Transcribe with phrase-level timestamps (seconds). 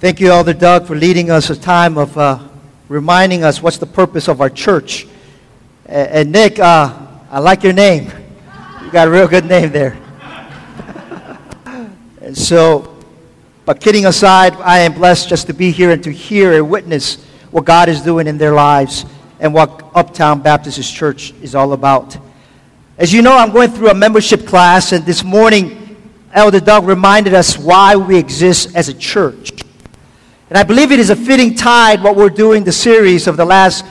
[0.00, 2.38] Thank you, Elder Doug, for leading us a time of uh,
[2.88, 5.06] reminding us what's the purpose of our church.
[5.84, 8.10] And, and Nick, uh, I like your name.
[8.82, 9.98] You got a real good name there.
[12.22, 12.96] and so,
[13.66, 17.22] but kidding aside, I am blessed just to be here and to hear and witness
[17.50, 19.04] what God is doing in their lives
[19.38, 22.16] and what Uptown Baptist Church is all about.
[22.96, 25.98] As you know, I'm going through a membership class, and this morning,
[26.32, 29.60] Elder Doug reminded us why we exist as a church.
[30.50, 33.44] And I believe it is a fitting tide what we're doing the series of the
[33.44, 33.84] last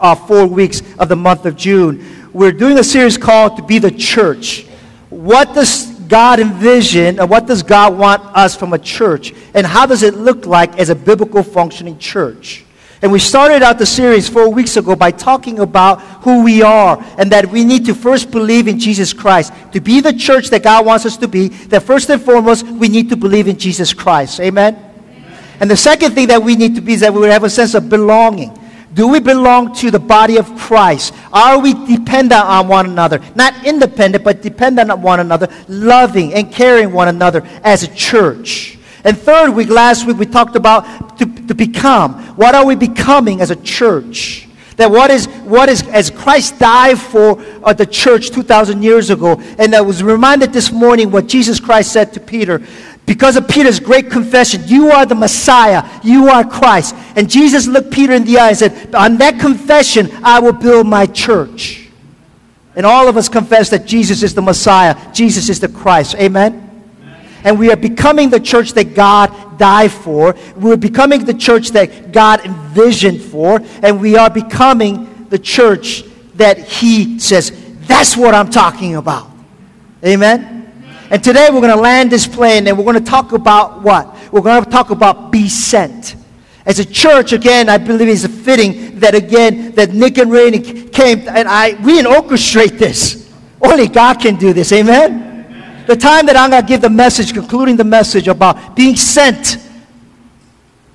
[0.00, 2.30] uh, four weeks of the month of June.
[2.32, 4.64] We're doing a series called To Be the Church.
[5.10, 9.34] What does God envision and what does God want us from a church?
[9.52, 12.64] And how does it look like as a biblical functioning church?
[13.02, 16.96] And we started out the series four weeks ago by talking about who we are
[17.18, 19.52] and that we need to first believe in Jesus Christ.
[19.72, 22.88] To be the church that God wants us to be, that first and foremost, we
[22.88, 24.40] need to believe in Jesus Christ.
[24.40, 24.85] Amen?
[25.60, 27.74] And the second thing that we need to be is that we have a sense
[27.74, 28.56] of belonging.
[28.96, 31.12] Do we belong to the body of Christ?
[31.30, 33.20] Are we dependent on one another?
[33.34, 38.78] Not independent, but dependent on one another, loving and caring one another as a church.
[39.04, 42.14] And third week, last week, we talked about to, to become.
[42.36, 44.48] What are we becoming as a church?
[44.76, 49.40] That what is, what is, as Christ died for uh, the church 2,000 years ago,
[49.58, 52.66] and I was reminded this morning what Jesus Christ said to Peter
[53.06, 56.94] because of Peter's great confession, you are the Messiah, you are Christ.
[57.14, 60.88] And Jesus looked Peter in the eye and said, On that confession, I will build
[60.88, 61.88] my church.
[62.74, 66.16] And all of us confess that Jesus is the Messiah, Jesus is the Christ.
[66.16, 66.64] Amen?
[67.44, 70.34] And we are becoming the church that God died for.
[70.56, 73.60] We're becoming the church that God envisioned for.
[73.82, 76.02] And we are becoming the church
[76.34, 77.52] that He says,
[77.86, 79.30] That's what I'm talking about.
[80.04, 80.55] Amen?
[81.10, 84.32] And today we're going to land this plane and we're going to talk about what?
[84.32, 86.16] We're going to talk about be sent.
[86.64, 91.28] As a church, again, I believe it's fitting that again, that Nick and Rainey came
[91.28, 93.32] and I, we didn't orchestrate this.
[93.62, 94.72] Only God can do this.
[94.72, 95.46] Amen?
[95.46, 95.86] Amen.
[95.86, 99.58] The time that I'm going to give the message, concluding the message about being sent,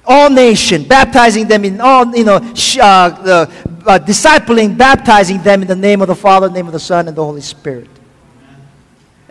[0.05, 3.51] all nation, baptizing them in all, you know, uh, the,
[3.85, 7.07] uh, discipling, baptizing them in the name of the Father, the name of the Son,
[7.07, 7.87] and the Holy Spirit.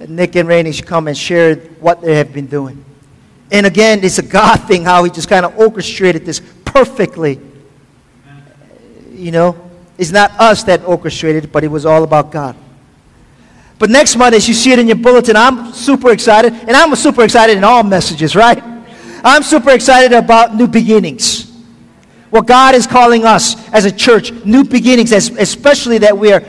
[0.09, 2.85] Nick and Rainey should come and share what they have been doing.
[3.53, 7.41] And again, it's a God thing how He just kind of orchestrated this perfectly.
[9.13, 12.57] You know, it's not us that orchestrated but it was all about God.
[13.79, 16.95] But next month, as you see it in your bulletin, I'm super excited, and I'm
[16.97, 18.63] super excited in all messages, right?
[19.25, 21.51] I'm super excited about new beginnings.
[22.29, 26.43] What God is calling us as a church, new beginnings, especially that we are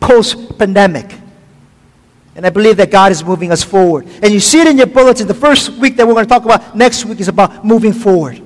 [0.00, 1.14] post pandemic.
[2.36, 4.06] And I believe that God is moving us forward.
[4.22, 5.26] And you see it in your bulletin.
[5.26, 8.42] The first week that we're going to talk about next week is about moving forward.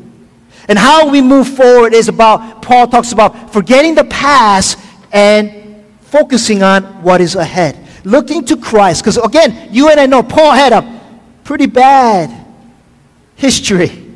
[0.68, 4.78] And how we move forward is about, Paul talks about forgetting the past
[5.10, 7.76] and focusing on what is ahead.
[8.04, 9.02] Looking to Christ.
[9.02, 11.00] Because again, you and I know Paul had a
[11.42, 12.46] pretty bad
[13.34, 14.06] history.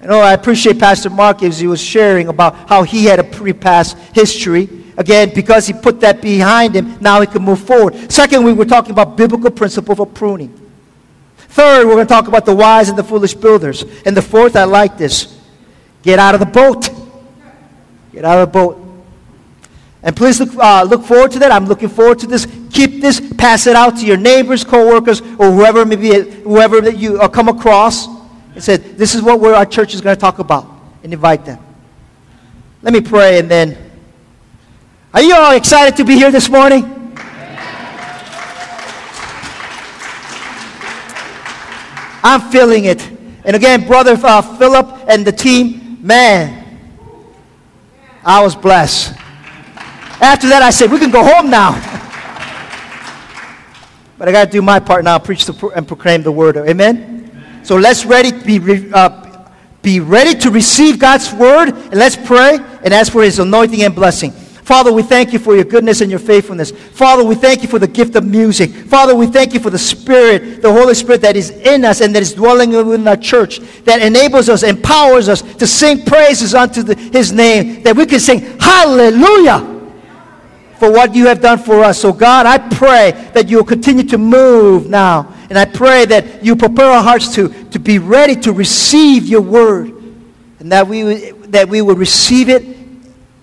[0.00, 3.18] I know oh, I appreciate Pastor Mark as he was sharing about how he had
[3.18, 4.68] a pretty past history.
[4.98, 8.10] Again, because he put that behind him, now he can move forward.
[8.10, 10.52] Second, we were talking about biblical principle for pruning.
[11.36, 13.84] Third, we're going to talk about the wise and the foolish builders.
[14.04, 15.38] And the fourth, I like this
[16.02, 16.90] get out of the boat.
[18.12, 18.84] Get out of the boat.
[20.02, 21.52] And please look, uh, look forward to that.
[21.52, 22.48] I'm looking forward to this.
[22.72, 26.10] Keep this, pass it out to your neighbors, co-workers, or whoever maybe
[26.42, 28.08] whoever that you uh, come across.
[28.54, 30.66] And said, this is what our church is going to talk about.
[31.04, 31.60] And invite them.
[32.82, 33.87] Let me pray and then
[35.14, 36.84] are you all excited to be here this morning?
[42.22, 43.08] I'm feeling it.
[43.44, 46.78] And again, Brother uh, Philip and the team, man,
[48.22, 49.14] I was blessed.
[50.20, 51.72] After that, I said, we can go home now.
[54.18, 56.58] but I got to do my part now, preach and proclaim the word.
[56.58, 56.98] Amen?
[56.98, 57.64] Amen.
[57.64, 59.48] So let's ready be, uh,
[59.80, 63.94] be ready to receive God's word, and let's pray and ask for his anointing and
[63.94, 64.34] blessing.
[64.68, 66.72] Father, we thank you for your goodness and your faithfulness.
[66.72, 68.70] Father, we thank you for the gift of music.
[68.70, 72.14] Father, we thank you for the Spirit, the Holy Spirit that is in us and
[72.14, 76.82] that is dwelling within our church, that enables us, empowers us to sing praises unto
[76.82, 79.60] the, His name, that we can sing hallelujah
[80.78, 81.98] for what you have done for us.
[81.98, 85.34] So, God, I pray that you will continue to move now.
[85.48, 89.40] And I pray that you prepare our hearts to, to be ready to receive your
[89.40, 89.94] word
[90.58, 92.76] and that we, that we will receive it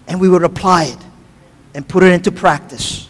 [0.08, 1.05] and we will apply it
[1.76, 3.10] and put it into practice.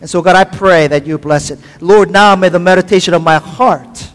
[0.00, 1.58] And so, God, I pray that you bless it.
[1.80, 4.08] Lord, now may the meditation of my heart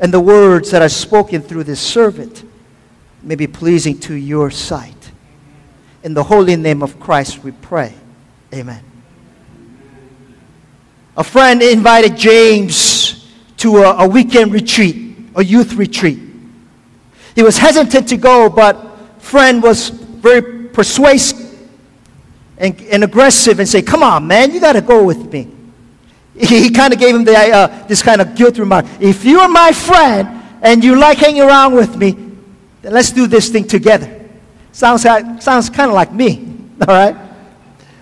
[0.00, 2.42] and the words that are spoken through this servant
[3.22, 5.10] may be pleasing to your sight.
[6.02, 7.94] In the holy name of Christ we pray.
[8.52, 8.82] Amen.
[11.16, 16.18] A friend invited James to a, a weekend retreat, a youth retreat.
[17.34, 21.41] He was hesitant to go, but friend was very persuasive
[22.62, 25.48] and, and aggressive and say, Come on, man, you got to go with me.
[26.38, 28.86] He, he kind of gave him the, uh, this kind of guilt remark.
[29.00, 32.12] If you're my friend and you like hanging around with me,
[32.80, 34.20] then let's do this thing together.
[34.70, 36.56] Sounds, like, sounds kind of like me,
[36.88, 37.16] all right?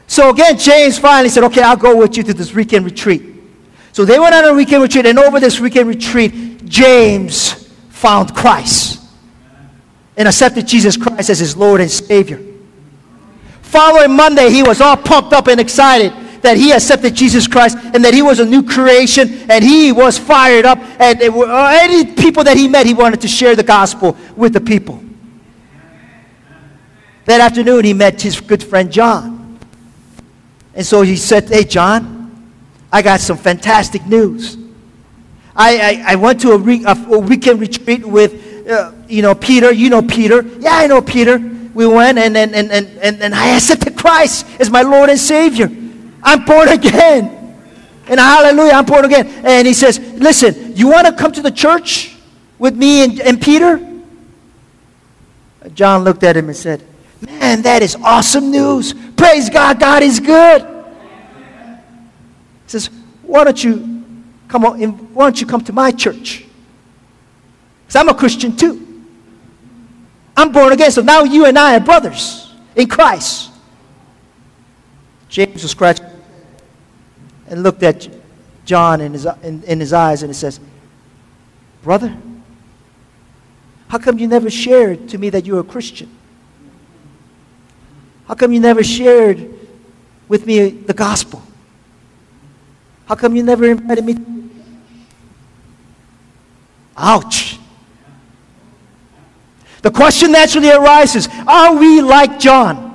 [0.06, 3.22] So again, James finally said, Okay, I'll go with you to this weekend retreat.
[3.92, 9.02] So they went on a weekend retreat, and over this weekend retreat, James found Christ
[10.16, 12.49] and accepted Jesus Christ as his Lord and Savior.
[13.70, 16.12] Following Monday, he was all pumped up and excited
[16.42, 20.18] that he accepted Jesus Christ and that he was a new creation and he was
[20.18, 20.78] fired up.
[20.98, 25.00] And any people that he met, he wanted to share the gospel with the people.
[27.26, 29.56] That afternoon, he met his good friend John.
[30.74, 32.50] And so he said, Hey, John,
[32.92, 34.56] I got some fantastic news.
[35.54, 39.36] I, I, I went to a, re, a, a, weekend retreat with, uh, you know,
[39.36, 39.70] Peter.
[39.70, 40.42] You know Peter.
[40.58, 41.38] Yeah, I know Peter.
[41.80, 45.70] We went and, and, and, and, and I accepted Christ as my Lord and Savior.
[46.22, 47.56] I'm born again.
[48.06, 49.26] And hallelujah, I'm born again.
[49.46, 52.14] And he says, Listen, you want to come to the church
[52.58, 53.80] with me and, and Peter?
[55.72, 56.84] John looked at him and said,
[57.22, 58.92] Man, that is awesome news.
[59.16, 60.60] Praise God, God is good.
[60.60, 60.66] He
[62.66, 62.90] says,
[63.22, 64.04] Why don't you
[64.48, 64.78] come on,
[65.14, 66.44] why don't you come to my church?
[67.86, 68.79] Because I'm a Christian too.
[70.40, 73.50] I'm born again, so now you and I are brothers in Christ.
[75.28, 76.06] James was scratching
[77.46, 78.08] and looked at
[78.64, 80.58] John in his, in, in his eyes and he says,
[81.82, 82.16] Brother,
[83.88, 86.08] how come you never shared to me that you're a Christian?
[88.26, 89.52] How come you never shared
[90.26, 91.42] with me the gospel?
[93.04, 94.16] How come you never invited me?
[96.96, 97.49] Ouch.
[99.82, 102.88] The question naturally arises Are we like John?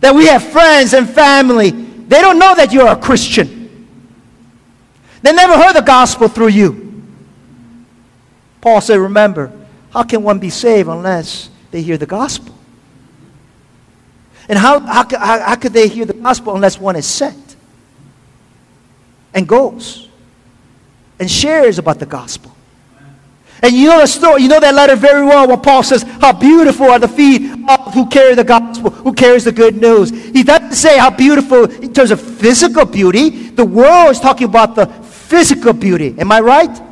[0.00, 3.64] That we have friends and family, they don't know that you're a Christian.
[5.22, 7.02] They never heard the gospel through you.
[8.60, 9.50] Paul said, Remember,
[9.90, 12.54] how can one be saved unless they hear the gospel?
[14.48, 17.56] And how, how, how, how could they hear the gospel unless one is sent
[19.32, 20.08] and goes
[21.18, 22.54] and shares about the gospel?
[23.64, 26.34] And you know the story, you know that letter very well when Paul says, How
[26.34, 30.10] beautiful are the feet of who carry the gospel, who carries the good news.
[30.10, 33.30] He doesn't say how beautiful in terms of physical beauty.
[33.30, 36.14] The world is talking about the physical beauty.
[36.18, 36.82] Am I right?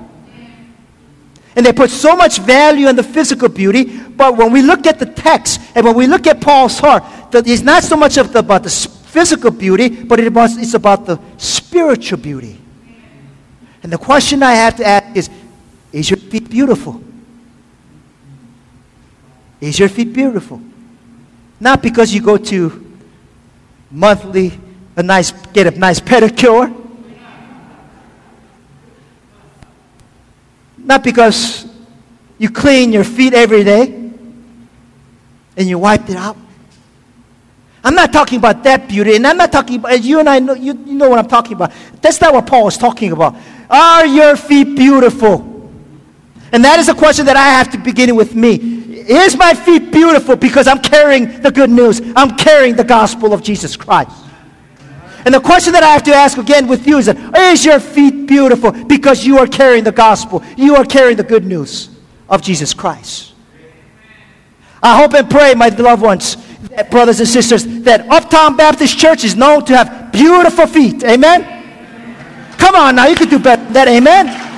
[1.54, 4.98] And they put so much value on the physical beauty, but when we look at
[4.98, 8.62] the text and when we look at Paul's heart, that it's not so much about
[8.62, 12.58] the physical beauty, but it's about the spiritual beauty.
[13.82, 15.28] And the question I have to ask is
[15.92, 17.02] is your feet beautiful?
[19.60, 20.60] Is your feet beautiful?
[21.60, 22.96] Not because you go to
[23.90, 24.58] monthly,
[24.96, 26.74] a nice, get a nice pedicure.
[30.78, 31.66] Not because
[32.38, 33.84] you clean your feet every day
[35.56, 36.37] and you wipe it out.
[37.84, 40.54] I'm not talking about that beauty, and I'm not talking about, you and I know,
[40.54, 41.72] you, you know what I'm talking about.
[42.00, 43.37] That's not what Paul is talking about.
[43.68, 45.51] Are your feet beautiful?
[46.52, 48.82] And that is a question that I have to begin with me.
[49.02, 52.00] Is my feet beautiful because I'm carrying the good news?
[52.14, 54.12] I'm carrying the gospel of Jesus Christ.
[55.25, 57.80] And the question that I have to ask again with you is that, is your
[57.80, 60.42] feet beautiful because you are carrying the gospel?
[60.56, 61.90] You are carrying the good news
[62.28, 63.32] of Jesus Christ.
[64.82, 66.37] I hope and pray, my loved ones,
[66.71, 71.04] that, brothers and sisters, that Uptown Baptist Church is known to have beautiful feet.
[71.04, 71.44] Amen?
[72.59, 73.88] Come on now, you can do better than that.
[73.88, 74.51] Amen?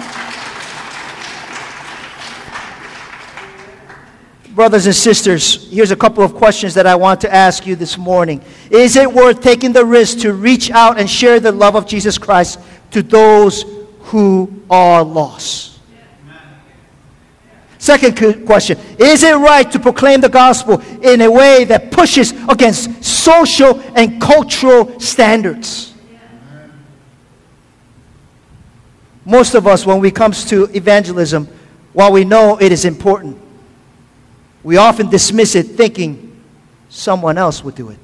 [4.55, 7.99] Brothers and sisters, here's a couple of questions that I want to ask you this
[7.99, 8.41] morning.
[8.71, 12.19] Is it worth taking the risk to reach out and share the love of Jesus
[12.19, 12.61] Christ
[12.93, 13.65] to those
[14.01, 15.81] who are lost?
[17.79, 23.05] Second question Is it right to proclaim the gospel in a way that pushes against
[23.05, 25.93] social and cultural standards?
[29.27, 31.49] Most of us, when it comes to evangelism,
[31.93, 33.41] while we know it is important,
[34.65, 36.43] we often dismiss it thinking
[36.89, 37.99] someone else would do it.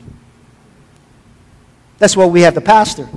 [1.99, 3.09] That's why we have the pastor.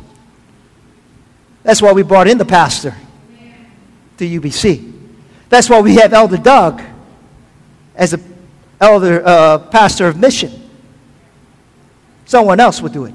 [1.62, 2.96] That's why we brought in the pastor.
[4.18, 4.92] to UBC.
[5.50, 6.82] That's why we have Elder Doug
[7.96, 8.20] as a
[8.80, 10.52] elder uh, pastor of mission.
[12.26, 13.14] Someone else would do it.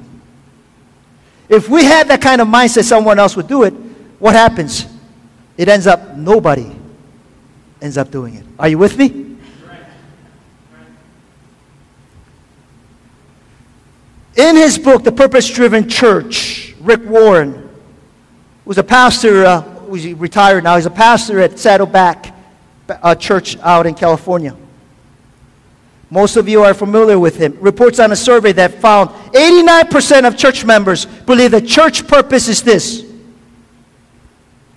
[1.49, 3.73] If we had that kind of mindset, someone else would do it.
[4.19, 4.87] What happens?
[5.57, 6.75] It ends up nobody
[7.81, 8.45] ends up doing it.
[8.59, 9.28] Are you with me?
[14.39, 17.69] In his book, The Purpose Driven Church, Rick Warren
[18.65, 22.33] was a pastor, uh, was retired now, he's a pastor at Saddleback
[22.89, 24.57] uh, Church out in California.
[26.09, 27.59] Most of you are familiar with him.
[27.61, 32.63] Reports on a survey that found 89% of church members believe the church purpose is
[32.63, 33.05] this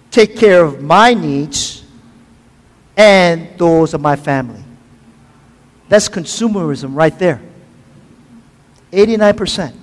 [0.10, 1.84] take care of my needs
[2.98, 4.64] and those of my family.
[5.88, 7.42] That's consumerism right there.
[8.92, 9.74] 89%.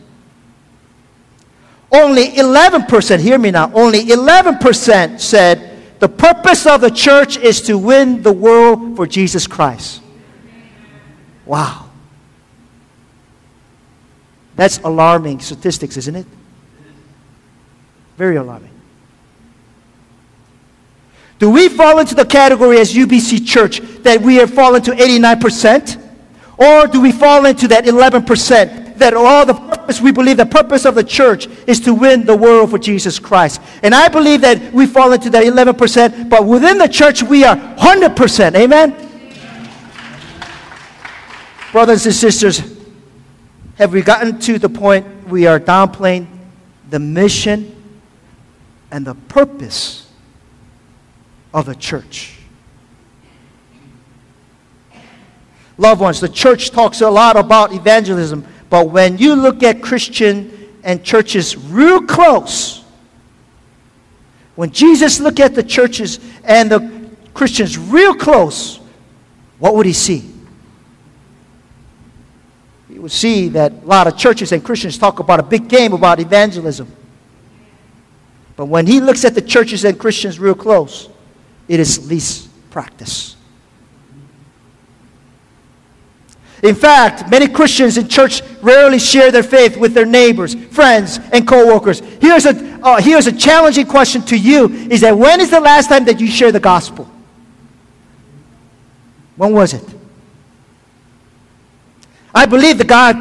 [1.91, 7.79] Only 11%, hear me now, only 11% said the purpose of the church is to
[7.79, 10.03] win the world for Jesus Christ.
[11.47, 11.89] Wow.
[14.55, 16.27] That's alarming statistics, isn't it?
[18.17, 18.73] Very alarming.
[21.39, 26.05] Do we fall into the category as UBC Church that we have fallen to 89%?
[26.59, 30.85] Or do we fall into that 11% that all the purpose, we believe the purpose
[30.85, 33.61] of the church is to win the world for Jesus Christ?
[33.83, 37.57] And I believe that we fall into that 11%, but within the church we are
[37.57, 38.55] 100%.
[38.55, 39.09] Amen?
[41.73, 42.79] Brothers and sisters,
[43.77, 46.27] have we gotten to the point we are downplaying
[46.91, 47.75] the mission
[48.91, 50.11] and the purpose
[51.53, 52.39] of the church?
[55.77, 60.71] Loved ones, the church talks a lot about evangelism, but when you look at Christian
[60.83, 62.85] and churches real close,
[64.57, 68.81] when Jesus looked at the churches and the Christians real close,
[69.59, 70.35] what would he see?
[72.99, 75.93] you will see that a lot of churches and Christians talk about a big game
[75.93, 76.91] about evangelism.
[78.57, 81.09] But when he looks at the churches and Christians real close,
[81.69, 83.37] it is least practice.
[86.63, 91.47] In fact, many Christians in church rarely share their faith with their neighbors, friends, and
[91.47, 92.01] co-workers.
[92.21, 95.89] Here's a, uh, here's a challenging question to you is that when is the last
[95.89, 97.09] time that you share the gospel?
[99.37, 99.85] When was it?
[102.35, 103.17] I believe that God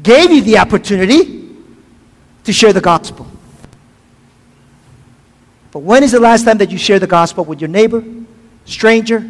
[0.00, 1.50] gave you the opportunity
[2.44, 3.26] to share the gospel.
[5.72, 8.04] But when is the last time that you share the gospel with your neighbor,
[8.64, 9.28] stranger,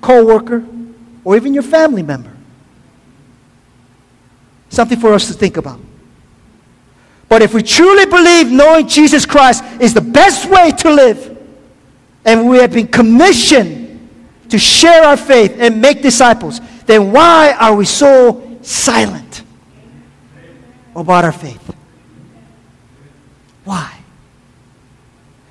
[0.00, 0.64] co-worker,
[1.24, 2.37] or even your family member?
[4.78, 5.80] Something for us to think about.
[7.28, 11.36] But if we truly believe knowing Jesus Christ is the best way to live,
[12.24, 14.08] and we have been commissioned
[14.50, 19.42] to share our faith and make disciples, then why are we so silent
[20.94, 21.74] about our faith?
[23.64, 23.98] Why?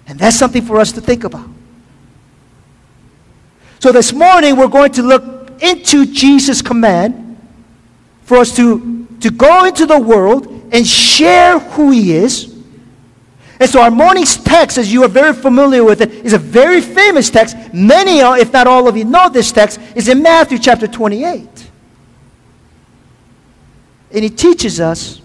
[0.07, 1.49] And that's something for us to think about.
[3.79, 7.37] So this morning we're going to look into Jesus' command
[8.23, 12.55] for us to, to go into the world and share who he is.
[13.59, 16.79] And so our morning's text, as you are very familiar with it, is a very
[16.79, 17.55] famous text.
[17.73, 21.69] Many, if not all of you, know this text, is in Matthew chapter 28.
[24.11, 25.21] And he teaches us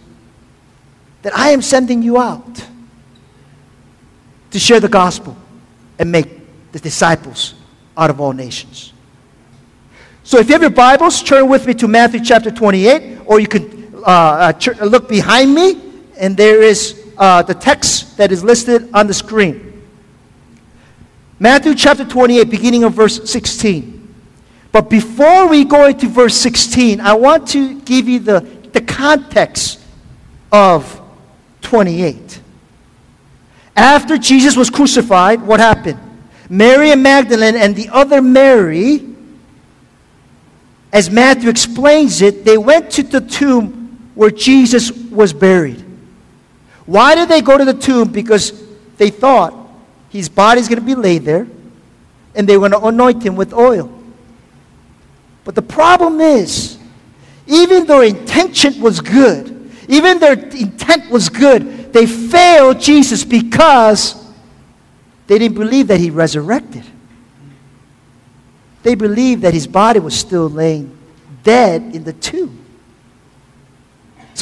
[1.21, 2.67] that I am sending you out
[4.51, 5.37] to share the gospel
[5.99, 7.55] and make the disciples
[7.97, 8.93] out of all nations.
[10.25, 13.47] So if you have your Bibles, turn with me to Matthew chapter 28, or you
[13.47, 13.72] can
[14.05, 15.81] uh, uh, look behind me,
[16.19, 19.83] and there is uh, the text that is listed on the screen.
[21.39, 24.15] Matthew chapter 28, beginning of verse 16.
[24.71, 28.41] But before we go into verse 16, I want to give you the,
[28.73, 29.81] the context
[30.51, 31.01] of
[31.63, 32.41] 28.
[33.77, 35.99] After Jesus was crucified, what happened?
[36.49, 39.09] Mary and Magdalene and the other Mary,
[40.93, 43.82] as Matthew explains it, they went to the tomb
[44.15, 45.85] where Jesus was buried.
[46.87, 48.11] Why did they go to the tomb?
[48.11, 48.53] Because
[48.97, 49.55] they thought
[50.11, 51.47] his body's going to be laid there
[52.35, 53.93] and they were going to anoint him with oil.
[55.45, 56.79] But the problem is,
[57.47, 64.23] even though intention was good, even their intent was good, they failed Jesus because
[65.27, 66.85] they didn't believe that he resurrected.
[68.83, 70.97] They believed that his body was still laying
[71.43, 72.62] dead in the tomb.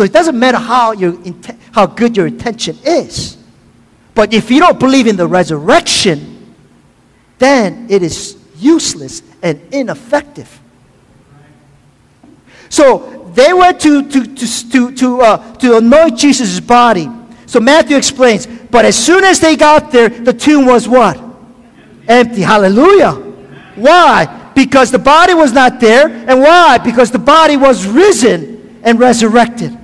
[0.00, 1.14] So it doesn't matter how, your,
[1.72, 3.36] how good your intention is.
[4.14, 6.54] But if you don't believe in the resurrection,
[7.36, 10.58] then it is useless and ineffective.
[12.70, 17.06] So they went to, to, to, to, to, uh, to anoint Jesus' body.
[17.44, 21.22] So Matthew explains, but as soon as they got there, the tomb was what?
[22.08, 22.40] Empty.
[22.40, 23.12] Hallelujah.
[23.74, 24.50] Why?
[24.54, 26.08] Because the body was not there.
[26.08, 26.78] And why?
[26.78, 29.76] Because the body was risen and resurrected.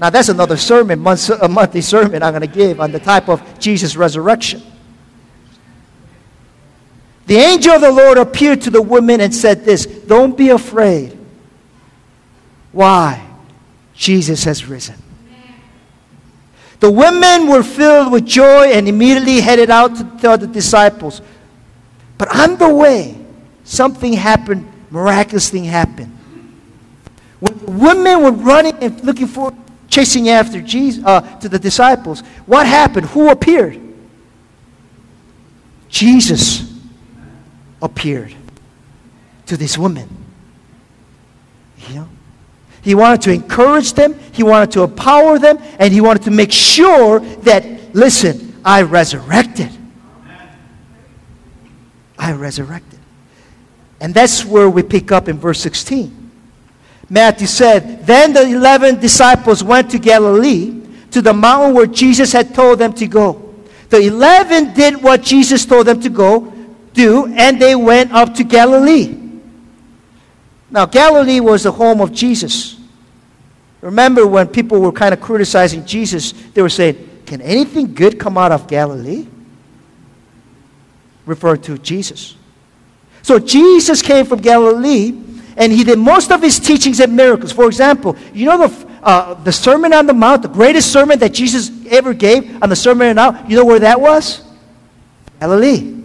[0.00, 3.58] Now, that's another sermon, a monthly sermon I'm going to give on the type of
[3.58, 4.62] Jesus' resurrection.
[7.26, 11.18] The angel of the Lord appeared to the women and said this Don't be afraid.
[12.72, 13.26] Why?
[13.94, 14.96] Jesus has risen.
[16.80, 21.20] The women were filled with joy and immediately headed out to tell the disciples.
[22.16, 23.18] But on the way,
[23.64, 26.16] something happened, miraculous thing happened.
[27.38, 29.52] When the women were running and looking for,
[29.90, 33.06] chasing after Jesus, uh, to the disciples, what happened?
[33.06, 33.78] Who appeared?
[35.88, 36.72] Jesus
[37.82, 38.34] appeared
[39.46, 40.08] to this woman.
[41.88, 42.08] You know?
[42.82, 46.52] He wanted to encourage them, he wanted to empower them, and he wanted to make
[46.52, 49.70] sure that, listen, I resurrected.
[52.18, 53.00] I resurrected.
[54.00, 56.19] And that's where we pick up in verse 16.
[57.10, 62.54] Matthew said, Then the eleven disciples went to Galilee, to the mountain where Jesus had
[62.54, 63.52] told them to go.
[63.88, 66.52] The eleven did what Jesus told them to go
[66.94, 69.16] do, and they went up to Galilee.
[70.70, 72.78] Now, Galilee was the home of Jesus.
[73.80, 78.38] Remember when people were kind of criticizing Jesus, they were saying, Can anything good come
[78.38, 79.26] out of Galilee?
[81.26, 82.36] Referring to Jesus.
[83.22, 85.10] So Jesus came from Galilee
[85.56, 87.52] and he did most of his teachings and miracles.
[87.52, 91.32] For example, you know the, uh, the Sermon on the Mount, the greatest sermon that
[91.32, 94.42] Jesus ever gave on the Sermon on the Mount, you know where that was?
[95.40, 95.96] Galilee.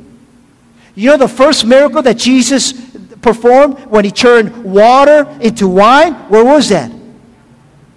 [0.95, 2.73] You know the first miracle that Jesus
[3.21, 6.13] performed when he turned water into wine?
[6.29, 6.91] Where was that?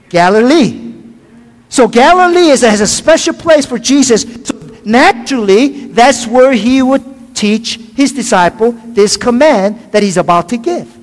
[0.08, 0.88] Galilee.
[1.68, 4.22] So Galilee is, has a special place for Jesus.
[4.44, 10.56] So naturally, that's where he would teach his disciple this command that he's about to
[10.56, 10.97] give.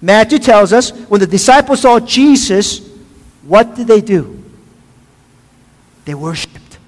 [0.00, 2.86] Matthew tells us when the disciples saw Jesus,
[3.42, 4.42] what did they do?
[6.04, 6.78] They worshiped.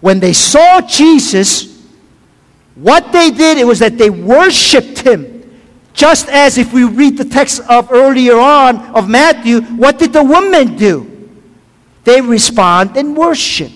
[0.00, 1.84] When they saw Jesus,
[2.74, 5.32] what they did it was that they worshiped him.
[5.94, 10.22] Just as if we read the text of earlier on of Matthew, what did the
[10.22, 11.30] women do?
[12.04, 13.72] They respond in worship.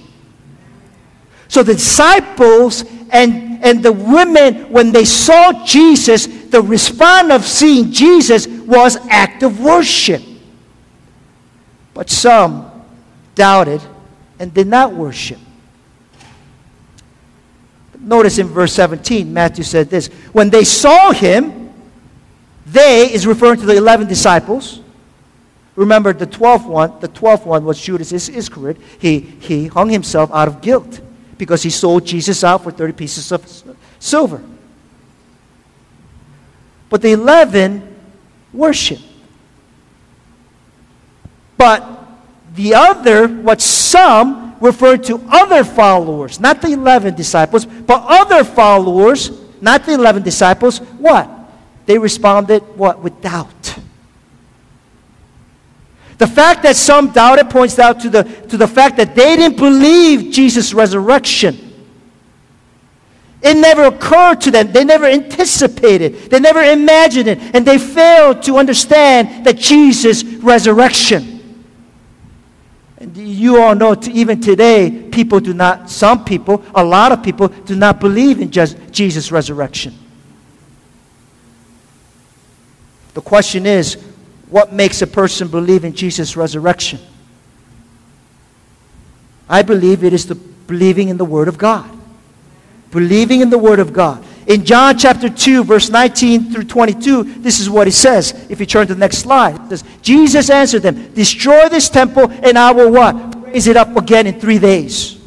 [1.49, 7.93] So the disciples and, and the women, when they saw Jesus, the response of seeing
[7.93, 10.23] Jesus was act of worship.
[11.95, 12.71] But some
[13.35, 13.83] doubted
[14.39, 15.39] and did not worship.
[17.99, 21.73] Notice in verse 17, Matthew said this When they saw him,
[22.67, 24.81] they is referring to the 11 disciples.
[25.77, 28.79] Remember, the 12th one, the 12th one was Judas Iscariot.
[28.99, 31.01] He, he hung himself out of guilt
[31.39, 33.65] because he sold Jesus out for 30 pieces of
[33.99, 34.43] silver.
[36.91, 37.97] But the 11
[38.53, 38.99] worship.
[41.57, 41.87] But
[42.55, 49.31] the other, what some referred to other followers, not the 11 disciples, but other followers,
[49.61, 51.31] not the 11 disciples, what?
[51.87, 53.01] They responded what?
[53.01, 53.79] With doubt.
[56.19, 59.57] The fact that some doubted points out to the, to the fact that they didn't
[59.57, 61.70] believe Jesus' resurrection.
[63.43, 64.73] It never occurred to them.
[64.73, 66.31] They never anticipated.
[66.31, 67.39] They never imagined it.
[67.55, 71.39] And they failed to understand that Jesus' resurrection.
[72.99, 77.49] And you all know, even today, people do not, some people, a lot of people,
[77.49, 79.95] do not believe in just Jesus' resurrection.
[83.15, 83.95] The question is,
[84.51, 87.01] what makes a person believe in Jesus' resurrection?
[89.49, 92.00] I believe it is the believing in the Word of God.
[92.91, 94.25] Believing in the Word of God.
[94.47, 98.33] In John chapter 2, verse 19 through 22, this is what he says.
[98.49, 102.31] If you turn to the next slide, it says, Jesus answered them, Destroy this temple,
[102.31, 103.47] and I will what?
[103.47, 105.21] Raise it up again in three days.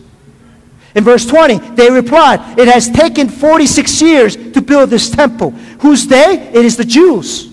[0.96, 5.52] In verse 20, they replied, It has taken 46 years to build this temple.
[5.80, 6.50] Whose day?
[6.54, 7.52] It is the Jews.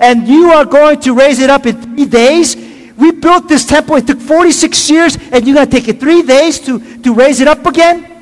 [0.00, 2.56] And you are going to raise it up in three days?
[2.96, 6.22] We built this temple, it took 46 years, and you're going to take it three
[6.22, 8.17] days to, to raise it up again?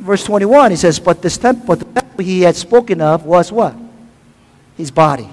[0.00, 3.74] Verse 21, he says, But this temple, the temple he had spoken of was what?
[4.76, 5.28] His body.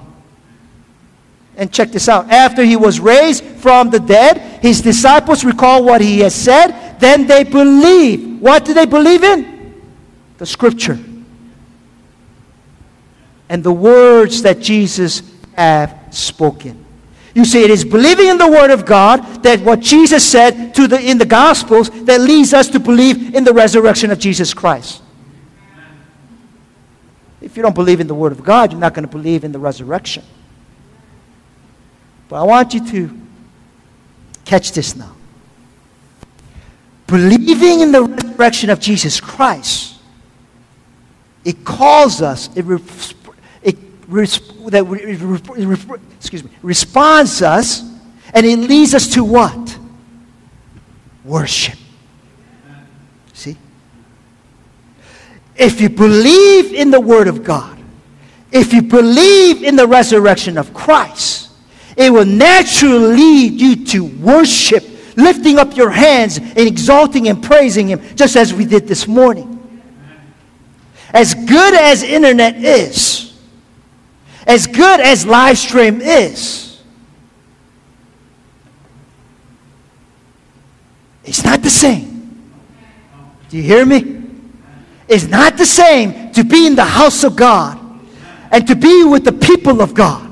[1.56, 2.30] And check this out.
[2.30, 6.98] After he was raised from the dead, his disciples recall what he had said.
[7.00, 8.40] Then they believe.
[8.40, 9.74] What do they believe in?
[10.38, 11.00] The scripture.
[13.50, 15.24] And the words that Jesus
[15.56, 16.86] have spoken.
[17.38, 20.88] You see, it is believing in the Word of God that what Jesus said to
[20.88, 25.04] the, in the Gospels that leads us to believe in the resurrection of Jesus Christ.
[27.40, 29.52] If you don't believe in the Word of God, you're not going to believe in
[29.52, 30.24] the resurrection.
[32.28, 33.22] But I want you to
[34.44, 35.14] catch this now.
[37.06, 40.00] Believing in the resurrection of Jesus Christ,
[41.46, 42.66] it calls us, it,
[43.62, 43.78] it,
[44.72, 47.82] that, excuse me, responds us,
[48.34, 49.78] and it leads us to what?
[51.24, 51.80] Worship.
[53.34, 53.58] See?
[55.56, 57.80] If you believe in the Word of God,
[58.52, 61.50] if you believe in the resurrection of Christ,
[61.96, 64.84] it will naturally lead you to worship,
[65.16, 69.54] lifting up your hands and exalting and praising Him, just as we did this morning.
[71.14, 73.27] As good as internet is,
[74.48, 76.82] as good as live stream is,
[81.26, 82.54] it's not the same.
[83.50, 84.24] Do you hear me?
[85.08, 87.80] It's not the same to be in the house of God
[88.52, 90.24] and to be with the people of God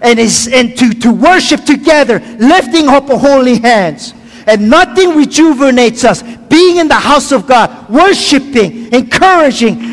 [0.00, 4.14] and, is, and to, to worship together, lifting up holy hands.
[4.46, 6.22] And nothing rejuvenates us.
[6.22, 9.87] Being in the house of God, worshiping, encouraging,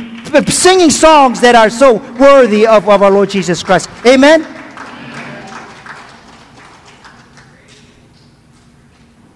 [0.48, 3.90] singing songs that are so worthy of, of our Lord Jesus Christ.
[4.06, 4.44] Amen?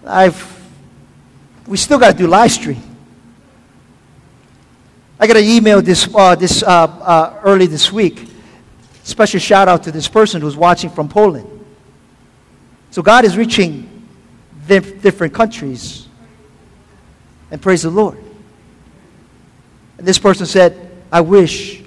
[0.06, 0.69] I've,
[1.67, 2.82] we still got to do live stream.
[5.19, 8.30] I got an email this, uh, this uh, uh, early this week
[9.10, 11.47] Special shout out to this person who's watching from Poland.
[12.91, 14.08] So God is reaching
[14.67, 16.08] different countries.
[17.49, 18.23] And praise the Lord.
[20.00, 21.84] And this person said, I wish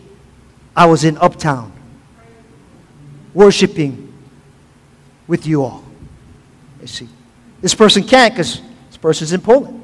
[0.77, 1.73] I was in Uptown
[3.33, 4.13] worshiping
[5.27, 5.83] with you all.
[6.83, 7.09] You see,
[7.63, 9.79] this person can't because this person's in Poland.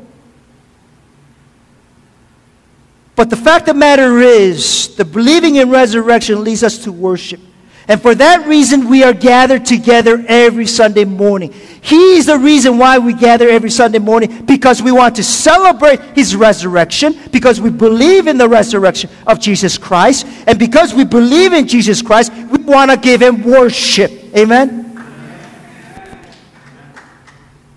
[3.17, 7.41] But the fact of the matter is, the believing in resurrection leads us to worship.
[7.89, 11.53] And for that reason, we are gathered together every Sunday morning.
[11.81, 16.37] He's the reason why we gather every Sunday morning because we want to celebrate His
[16.37, 21.67] resurrection, because we believe in the resurrection of Jesus Christ, and because we believe in
[21.67, 24.13] Jesus Christ, we want to give Him worship.
[24.37, 24.85] Amen?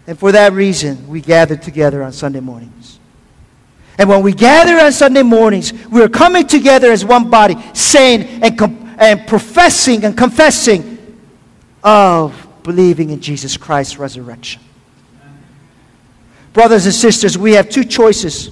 [0.08, 2.74] And for that reason, we gather together on Sunday morning.
[3.98, 8.58] And when we gather on Sunday mornings, we're coming together as one body, saying and,
[8.58, 11.18] com- and professing and confessing
[11.84, 14.62] of believing in Jesus Christ's resurrection.
[16.54, 18.52] Brothers and sisters, we have two choices.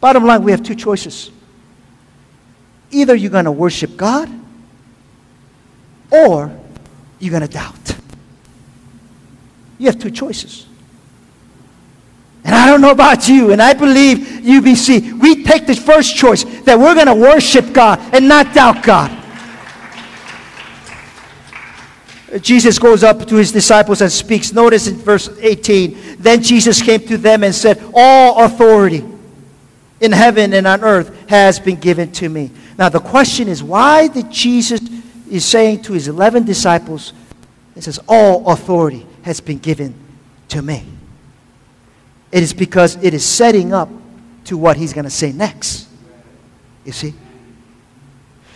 [0.00, 1.30] Bottom line, we have two choices.
[2.90, 4.28] Either you're going to worship God
[6.10, 6.58] or
[7.20, 7.96] you're going to doubt.
[9.78, 10.66] You have two choices.
[12.44, 16.44] And I don't know about you, and I believe UBC, we take the first choice
[16.64, 19.24] that we're going to worship God and not doubt God.
[22.40, 24.52] Jesus goes up to his disciples and speaks.
[24.52, 26.16] Notice in verse 18.
[26.18, 29.04] Then Jesus came to them and said, All authority
[30.00, 32.50] in heaven and on earth has been given to me.
[32.76, 34.80] Now the question is, why did Jesus
[35.30, 37.12] is saying to his 11 disciples,
[37.74, 39.94] he says, All authority has been given
[40.48, 40.84] to me.
[42.34, 43.88] It is because it is setting up
[44.46, 45.86] to what he's going to say next.
[46.84, 47.14] You see?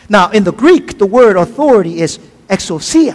[0.08, 3.14] Now, in the Greek, the word authority is exousia,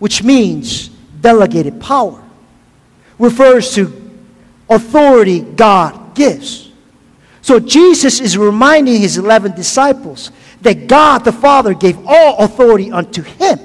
[0.00, 0.88] which means
[1.20, 2.24] delegated power,
[3.20, 4.10] refers to
[4.68, 6.72] authority God gives.
[7.40, 13.22] So Jesus is reminding his 11 disciples that God the Father gave all authority unto
[13.22, 13.60] him.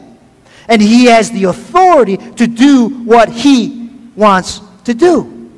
[0.68, 5.50] And he has the authority to do what he wants to do.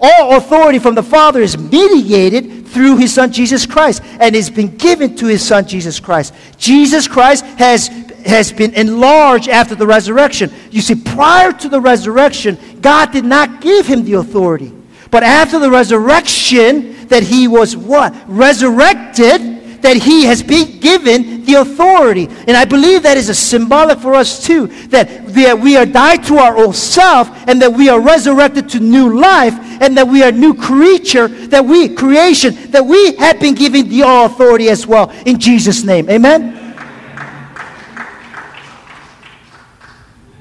[0.00, 4.76] All authority from the Father is mediated through his Son Jesus Christ and has been
[4.76, 6.34] given to his Son Jesus Christ.
[6.58, 7.88] Jesus Christ has,
[8.26, 10.52] has been enlarged after the resurrection.
[10.70, 14.72] You see, prior to the resurrection, God did not give him the authority.
[15.10, 18.14] But after the resurrection, that he was what?
[18.26, 19.53] Resurrected
[19.84, 22.26] that he has been given the authority.
[22.48, 26.38] And I believe that is a symbolic for us too, that we are died to
[26.38, 30.32] our old self and that we are resurrected to new life and that we are
[30.32, 35.10] new creature, that we, creation, that we have been given the all authority as well
[35.26, 36.08] in Jesus' name.
[36.08, 36.62] Amen?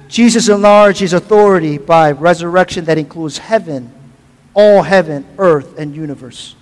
[0.07, 3.91] Jesus enlarged his authority by resurrection that includes heaven,
[4.53, 6.55] all heaven, earth, and universe.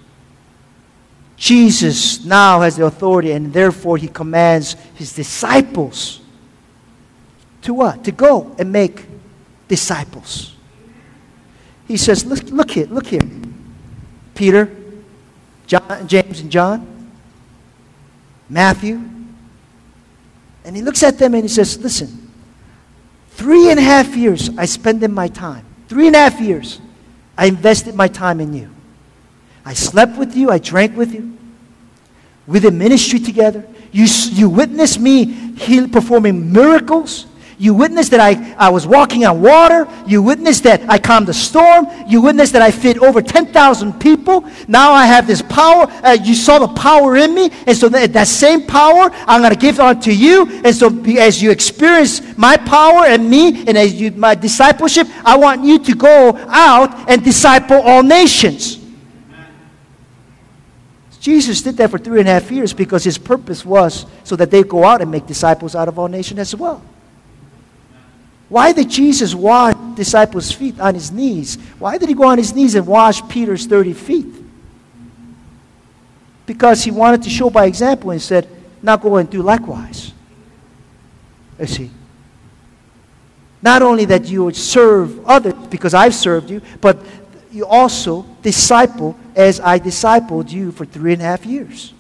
[1.42, 6.22] Jesus now has the authority, and therefore he commands his disciples
[7.64, 8.04] to what?
[8.04, 9.08] To go and make
[9.68, 10.56] disciples.
[11.88, 13.28] He says, Look, look here, look here.
[14.36, 14.70] Peter,
[15.66, 17.10] John, James, and John,
[18.48, 19.02] Matthew.
[20.64, 22.32] And he looks at them and he says, Listen,
[23.32, 25.66] three and a half years I spent in my time.
[25.88, 26.80] Three and a half years
[27.36, 28.70] I invested my time in you.
[29.66, 31.38] I slept with you, I drank with you.
[32.48, 33.68] We did ministry together.
[33.92, 37.28] You, you witnessed me heal, performing miracles.
[37.62, 39.88] You witnessed that I, I was walking on water.
[40.08, 41.86] You witnessed that I calmed the storm.
[42.08, 44.50] You witnessed that I fed over 10,000 people.
[44.68, 45.86] Now I have this power.
[46.04, 47.52] Uh, you saw the power in me.
[47.68, 50.50] And so that, that same power, I'm going to give unto you.
[50.64, 50.88] And so
[51.20, 55.78] as you experience my power and me and as you, my discipleship, I want you
[55.84, 58.81] to go out and disciple all nations.
[61.22, 64.50] Jesus did that for three and a half years because his purpose was so that
[64.50, 66.82] they go out and make disciples out of all nations as well.
[68.50, 71.56] Why did Jesus wash disciples' feet on his knees?
[71.78, 74.26] Why did he go on his knees and wash Peter's 30 feet?
[76.48, 78.50] Because he wanted to show by example and said,
[78.82, 80.12] now go and do likewise.
[81.60, 81.92] You see.
[83.62, 86.98] Not only that you would serve others because I've served you, but
[87.52, 91.94] you also disciple as I discipled you for three and a half years.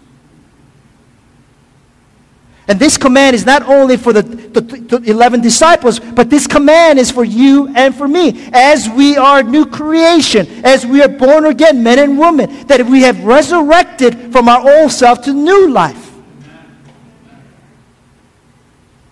[2.67, 6.99] And this command is not only for the, the, the, 11 disciples, but this command
[6.99, 8.49] is for you and for me.
[8.53, 13.01] As we are new creation, as we are born again, men and women, that we
[13.01, 16.13] have resurrected from our old self to new life.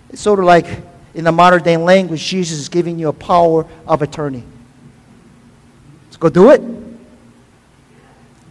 [0.09, 0.65] It's sort of like
[1.13, 4.43] in the modern day language, Jesus is giving you a power of attorney.
[6.05, 6.61] Let's go do it.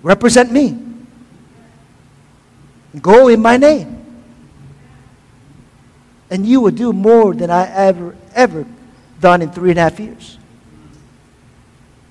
[0.03, 0.79] Represent me.
[3.01, 3.99] Go in my name
[6.31, 8.67] and you will do more than I ever, ever
[9.21, 10.39] done in three and a half years.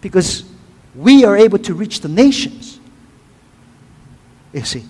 [0.01, 0.43] Because
[0.95, 2.79] we are able to reach the nations.
[4.53, 4.83] You see.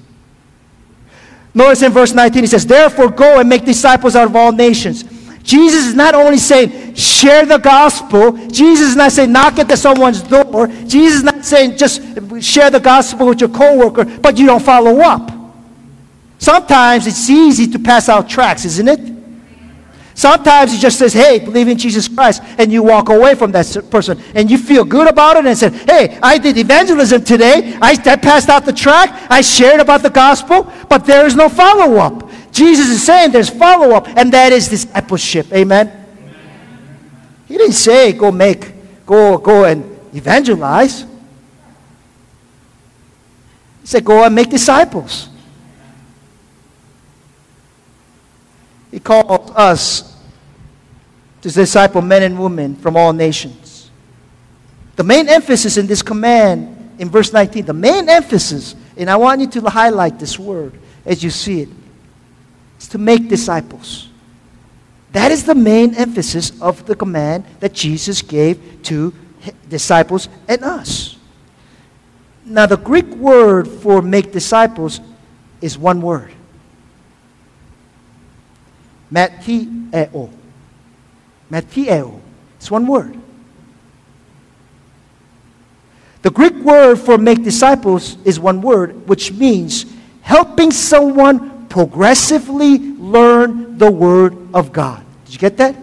[1.53, 5.03] Notice in verse 19, he says, Therefore go and make disciples out of all nations.
[5.43, 8.31] Jesus is not only saying, share the gospel.
[8.47, 10.67] Jesus is not saying, knock at someone's door.
[10.88, 12.01] Jesus is not saying, just
[12.41, 15.31] share the gospel with your coworker, but you don't follow up.
[16.39, 19.13] Sometimes it's easy to pass out tracts, isn't it?
[20.15, 23.88] Sometimes he just says, hey, believe in Jesus Christ, and you walk away from that
[23.91, 27.77] person, and you feel good about it, and say, hey, I did evangelism today.
[27.79, 29.31] I, I passed out the tract.
[29.31, 32.27] I shared about the gospel, but there is no follow up.
[32.51, 35.53] Jesus is saying there's follow up, and that is discipleship.
[35.53, 35.96] Amen?
[37.47, 38.73] He didn't say go make,
[39.05, 39.83] go, go and
[40.13, 41.01] evangelize.
[41.01, 41.07] He
[43.86, 45.29] said go and make disciples.
[48.91, 50.17] He calls us
[51.41, 53.89] to disciple men and women from all nations.
[54.95, 59.41] The main emphasis in this command in verse 19, the main emphasis, and I want
[59.41, 60.73] you to highlight this word
[61.05, 61.69] as you see it,
[62.79, 64.06] is to make disciples.
[65.11, 69.13] That is the main emphasis of the command that Jesus gave to
[69.69, 71.17] disciples and us.
[72.45, 75.01] Now, the Greek word for make disciples
[75.61, 76.31] is one word
[79.11, 80.31] Mathieo.
[81.51, 82.21] Mathieo.
[82.57, 83.17] It's one word.
[86.21, 89.85] The Greek word for make disciples is one word, which means
[90.21, 95.03] helping someone progressively learn the Word of God.
[95.25, 95.75] Did you get that?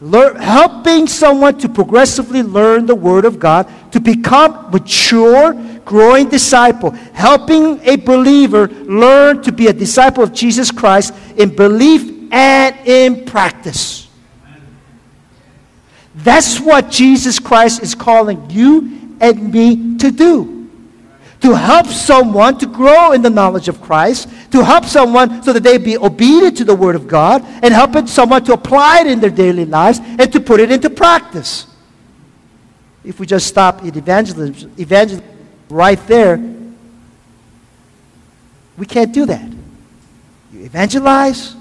[0.00, 6.90] Learn, helping someone to progressively learn the Word of God, to become mature, growing disciple,
[7.12, 13.24] helping a believer learn to be a disciple of Jesus Christ in belief and in
[13.24, 14.08] practice.
[16.16, 20.61] That's what Jesus Christ is calling you and me to do
[21.42, 25.64] to help someone to grow in the knowledge of Christ, to help someone so that
[25.64, 29.18] they be obedient to the Word of God, and helping someone to apply it in
[29.20, 31.66] their daily lives and to put it into practice.
[33.04, 35.26] If we just stop at evangelism, evangelism
[35.68, 36.36] right there,
[38.76, 39.50] we can't do that.
[40.52, 41.56] You evangelize,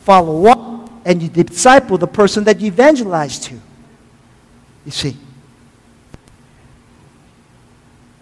[0.00, 3.54] follow up, and you disciple the person that you evangelize to.
[4.84, 5.16] You see.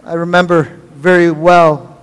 [0.04, 1.98] I remember very well.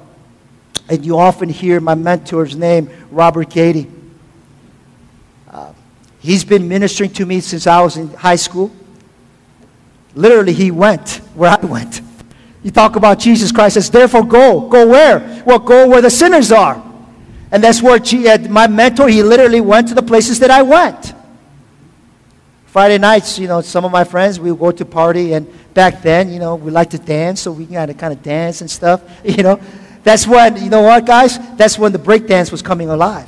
[0.89, 3.89] And you often hear my mentor's name, Robert Cady.
[5.49, 5.73] Uh,
[6.19, 8.71] He's been ministering to me since I was in high school.
[10.15, 12.01] Literally, he went where I went.
[12.63, 14.67] You talk about Jesus Christ says, therefore go.
[14.67, 15.43] Go where?
[15.45, 16.83] Well, go where the sinners are.
[17.51, 17.99] And that's where
[18.49, 21.13] my mentor, he literally went to the places that I went.
[22.77, 26.03] Friday nights, you know, some of my friends, we would go to party, and back
[26.03, 28.69] then, you know, we like to dance, so we got to kind of dance and
[28.69, 29.59] stuff, you know.
[30.03, 31.39] That's when, you know what, guys?
[31.57, 33.27] That's when the break dance was coming alive.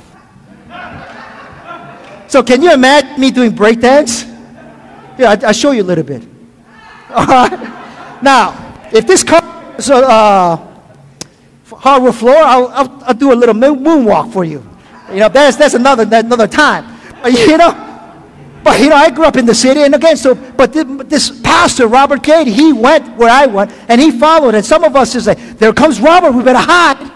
[2.28, 4.22] So can you imagine me doing break dance?
[5.18, 6.22] Yeah, I, will show you a little bit.
[7.10, 8.22] All right.
[8.22, 8.54] Now,
[8.92, 10.64] if this comes uh,
[11.72, 14.64] hardwood floor, I'll, I'll, I'll, do a little moonwalk for you.
[15.10, 16.98] You know, that's, that's another, that's another time.
[17.26, 17.89] You know,
[18.62, 21.86] but you know, I grew up in the city, and again, so but this pastor
[21.86, 24.54] Robert Cade, he went where I went, and he followed.
[24.54, 27.10] And some of us just like, there comes Robert, we better hide,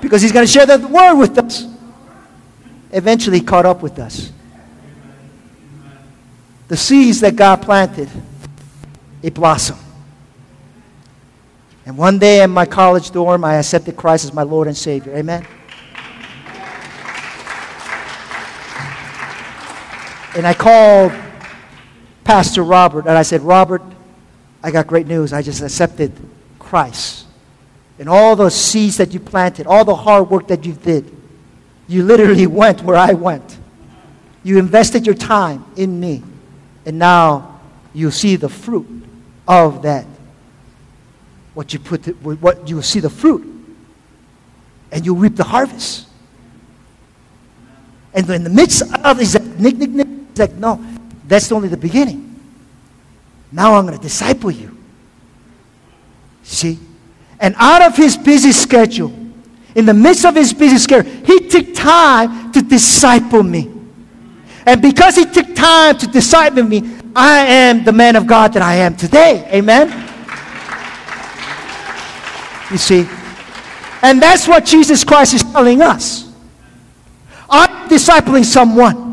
[0.00, 1.66] because he's going to share the word with us.
[2.90, 4.32] Eventually, caught up with us.
[6.68, 8.08] The seeds that God planted,
[9.22, 9.80] it blossomed.
[11.86, 15.16] And one day in my college dorm, I accepted Christ as my Lord and Savior.
[15.16, 15.46] Amen.
[20.38, 21.12] And I called
[22.22, 23.82] Pastor Robert and I said, Robert,
[24.62, 25.32] I got great news.
[25.32, 26.12] I just accepted
[26.60, 27.26] Christ.
[27.98, 31.12] And all the seeds that you planted, all the hard work that you did,
[31.88, 33.58] you literally went where I went.
[34.44, 36.22] You invested your time in me.
[36.86, 37.60] And now
[37.92, 38.86] you see the fruit
[39.48, 40.06] of that.
[41.54, 43.44] What you put, what you see the fruit.
[44.92, 46.06] And you reap the harvest.
[48.14, 50.07] And in the midst of this, Nick, Nick, Nick,
[50.38, 50.84] like, no,
[51.26, 52.24] that's only the beginning.
[53.50, 54.76] Now I'm going to disciple you.
[56.42, 56.78] See?
[57.40, 59.12] And out of his busy schedule,
[59.74, 63.70] in the midst of his busy schedule, he took time to disciple me.
[64.66, 66.82] And because he took time to disciple me,
[67.14, 69.48] I am the man of God that I am today.
[69.52, 69.88] Amen?
[72.70, 73.08] You see?
[74.02, 76.30] And that's what Jesus Christ is telling us.
[77.48, 79.07] I'm discipling someone.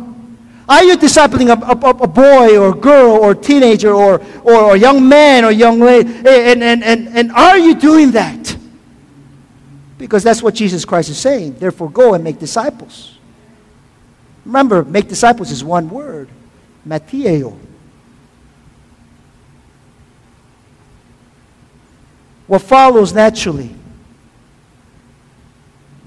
[0.67, 5.07] Are you discipling a, a, a, boy or girl or teenager or, or a young
[5.07, 6.09] man or young lady?
[6.09, 8.57] And, and, and, and are you doing that?
[9.99, 11.55] Because that's what Jesus Christ is saying.
[11.59, 13.19] Therefore, go and make disciples.
[14.43, 16.29] Remember, make disciples is one word
[16.83, 17.57] Mateo.
[22.47, 23.73] What follows naturally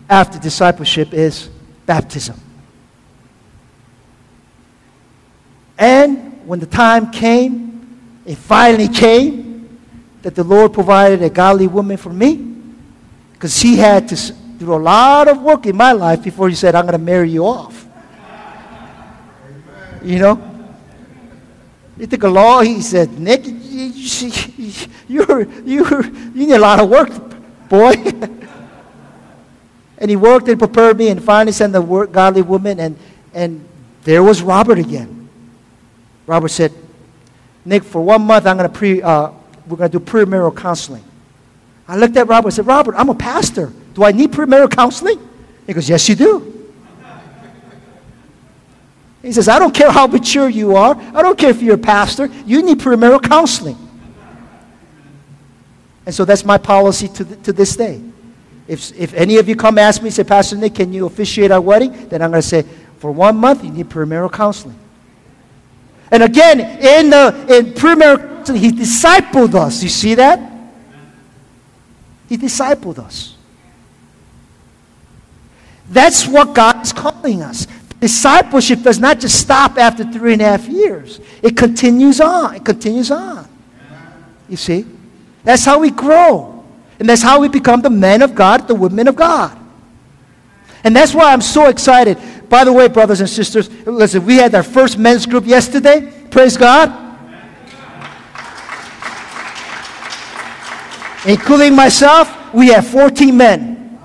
[0.08, 1.48] after discipleship is
[1.86, 2.40] baptism.
[5.78, 9.78] And when the time came, it finally came
[10.22, 12.34] that the Lord provided a godly woman for me
[13.32, 16.74] because he had to do a lot of work in my life before he said,
[16.74, 17.86] I'm going to marry you off.
[20.02, 20.44] You know?
[21.98, 24.72] It took a long, he said, Nick, you,
[25.08, 27.10] you're, you need a lot of work,
[27.68, 27.92] boy.
[29.98, 32.96] and he worked and prepared me and finally sent the godly woman, and,
[33.32, 33.64] and
[34.02, 35.17] there was Robert again.
[36.28, 36.72] Robert said,
[37.64, 39.30] Nick, for one month, I'm going to pre, uh,
[39.66, 41.02] we're going to do premarital counseling.
[41.88, 43.72] I looked at Robert and said, Robert, I'm a pastor.
[43.94, 45.18] Do I need premarital counseling?
[45.66, 46.54] He goes, Yes, you do.
[49.22, 50.94] He says, I don't care how mature you are.
[51.14, 52.26] I don't care if you're a pastor.
[52.44, 53.76] You need premarital counseling.
[56.04, 58.02] And so that's my policy to, to this day.
[58.66, 61.60] If, if any of you come ask me, say, Pastor Nick, can you officiate our
[61.60, 62.08] wedding?
[62.08, 62.64] Then I'm going to say,
[62.98, 64.78] for one month, you need premarital counseling.
[66.10, 69.82] And again, in the in premarital, he discipled us.
[69.82, 70.40] You see that?
[72.28, 73.36] He discipled us.
[75.90, 77.66] That's what God is calling us.
[78.00, 81.20] Discipleship does not just stop after three and a half years.
[81.42, 82.54] It continues on.
[82.54, 83.48] It continues on.
[84.48, 84.86] You see?
[85.44, 86.64] That's how we grow.
[86.98, 89.58] And that's how we become the men of God, the women of God.
[90.84, 92.18] And that's why I'm so excited.
[92.48, 96.12] By the way, brothers and sisters, listen, we had our first men's group yesterday.
[96.30, 97.06] Praise God.
[101.26, 103.98] Including myself, we have 14 men.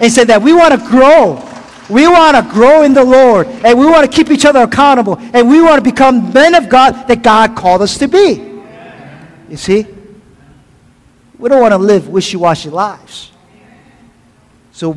[0.00, 1.40] And said that we want to grow.
[1.88, 3.46] We want to grow in the Lord.
[3.46, 5.16] And we want to keep each other accountable.
[5.32, 8.62] And we want to become men of God that God called us to be.
[9.48, 9.86] You see?
[11.38, 13.30] We don't want to live wishy washy lives.
[14.72, 14.96] So,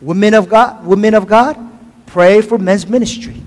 [0.00, 1.67] women of God, women of God,
[2.08, 3.40] pray for men's ministry.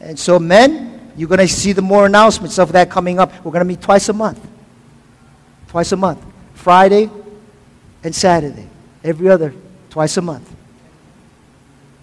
[0.00, 3.32] And so, men, you're going to see the more announcements of that coming up.
[3.44, 4.40] We're going to meet twice a month.
[5.68, 6.24] Twice a month.
[6.54, 7.10] Friday
[8.02, 8.68] and Saturday.
[9.02, 9.54] Every other,
[9.90, 10.50] twice a month.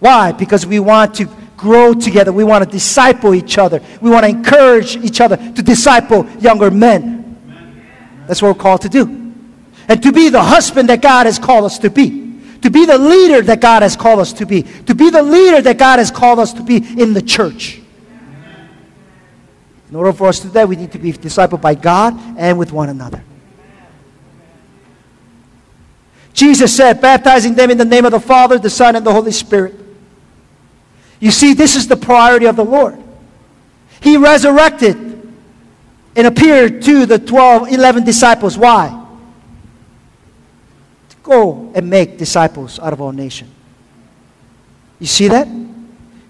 [0.00, 0.32] Why?
[0.32, 2.32] Because we want to grow together.
[2.32, 3.80] We want to disciple each other.
[4.00, 7.22] We want to encourage each other to disciple younger men.
[8.26, 9.04] That's what we're called to do.
[9.88, 12.31] And to be the husband that God has called us to be.
[12.62, 14.62] To be the leader that God has called us to be.
[14.62, 17.80] To be the leader that God has called us to be in the church.
[19.90, 22.72] In order for us to that, we need to be discipled by God and with
[22.72, 23.22] one another.
[26.32, 29.32] Jesus said, baptizing them in the name of the Father, the Son, and the Holy
[29.32, 29.74] Spirit.
[31.20, 32.98] You see, this is the priority of the Lord.
[34.00, 34.96] He resurrected
[36.16, 38.56] and appeared to the 12, 11 disciples.
[38.56, 39.01] Why?
[41.22, 43.50] Go and make disciples out of all nations.
[44.98, 45.48] You see that?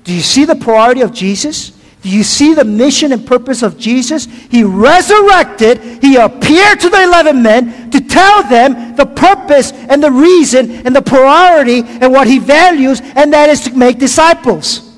[0.04, 1.70] Do you see the priority of Jesus?
[2.02, 4.24] Do you see the mission and purpose of Jesus?
[4.24, 10.10] He resurrected, he appeared to the 11 men to tell them the purpose and the
[10.10, 14.88] reason and the priority and what he values, and that is to make disciples.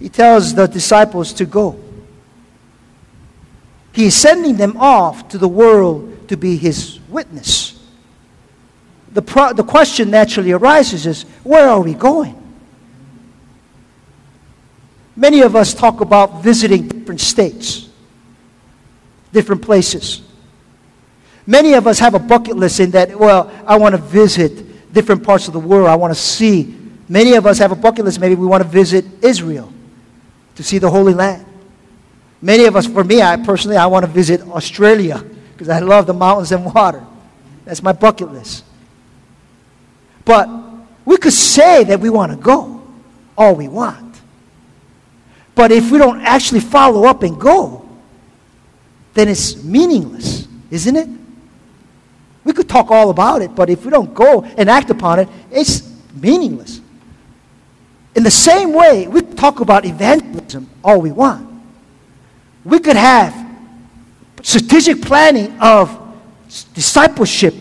[0.00, 1.80] He tells the disciples to go.
[3.96, 7.76] He is sending them off to the world to be his witness
[9.16, 12.34] the, pro- the question naturally arises is where are we going?
[15.16, 17.88] Many of us talk about visiting different states,
[19.32, 20.20] different places.
[21.46, 25.24] Many of us have a bucket list in that, well, I want to visit different
[25.24, 25.88] parts of the world.
[25.88, 26.76] I want to see.
[27.08, 28.20] Many of us have a bucket list.
[28.20, 29.72] Maybe we want to visit Israel
[30.56, 31.46] to see the Holy Land.
[32.46, 35.18] Many of us, for me, I personally, I want to visit Australia
[35.52, 37.04] because I love the mountains and water.
[37.64, 38.64] That's my bucket list.
[40.24, 40.48] But
[41.04, 42.84] we could say that we want to go
[43.36, 44.20] all we want.
[45.56, 47.84] But if we don't actually follow up and go,
[49.14, 51.08] then it's meaningless, isn't it?
[52.44, 55.28] We could talk all about it, but if we don't go and act upon it,
[55.50, 56.80] it's meaningless.
[58.14, 61.45] In the same way, we talk about evangelism all we want.
[62.66, 63.32] We could have
[64.42, 65.96] strategic planning of
[66.74, 67.54] discipleship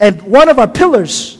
[0.00, 1.38] and one of our pillars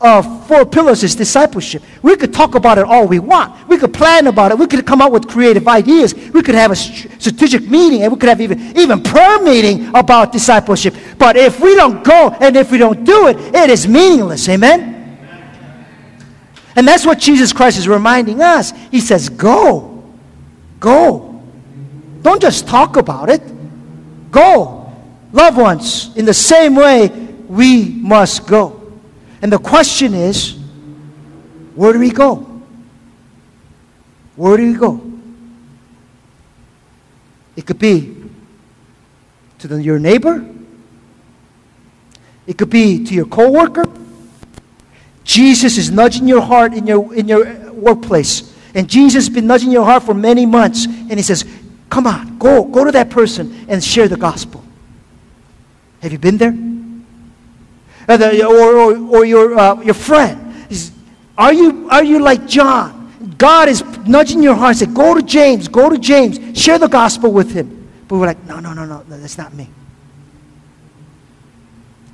[0.00, 1.82] of four pillars is discipleship.
[2.02, 3.68] We could talk about it all we want.
[3.68, 4.58] We could plan about it.
[4.58, 6.14] We could come up with creative ideas.
[6.14, 10.32] We could have a strategic meeting and we could have even, even prayer meeting about
[10.32, 10.94] discipleship.
[11.18, 14.48] But if we don't go and if we don't do it, it is meaningless.
[14.48, 14.96] Amen?
[16.74, 18.72] And that's what Jesus Christ is reminding us.
[18.90, 19.89] He says, Go.
[20.80, 21.42] Go.
[22.22, 23.42] Don't just talk about it.
[24.30, 24.92] Go.
[25.32, 27.08] Loved ones, in the same way
[27.48, 28.92] we must go.
[29.42, 30.58] And the question is,
[31.74, 32.46] where do we go?
[34.36, 35.00] Where do we go?
[37.56, 38.16] It could be
[39.58, 40.44] to the, your neighbor.
[42.46, 43.84] It could be to your coworker.
[45.24, 48.49] Jesus is nudging your heart in your, in your workplace.
[48.74, 50.86] And Jesus has been nudging your heart for many months.
[50.86, 51.44] And he says,
[51.88, 54.64] Come on, go, go to that person and share the gospel.
[56.02, 56.56] Have you been there?
[58.08, 60.46] or, or, or your, uh, your friend.
[61.36, 63.34] Are you, are you like John?
[63.38, 67.32] God is nudging your heart say, go to James, go to James, share the gospel
[67.32, 67.88] with him.
[68.08, 69.68] But we're like, No, no, no, no, no, that's not me.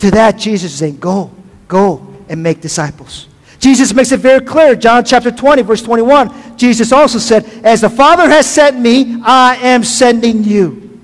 [0.01, 1.31] To that, Jesus is saying, go,
[1.69, 3.29] go and make disciples.
[3.67, 4.77] Jesus makes it very clear.
[4.77, 6.57] John chapter 20, verse 21.
[6.57, 11.01] Jesus also said, As the Father has sent me, I am sending you.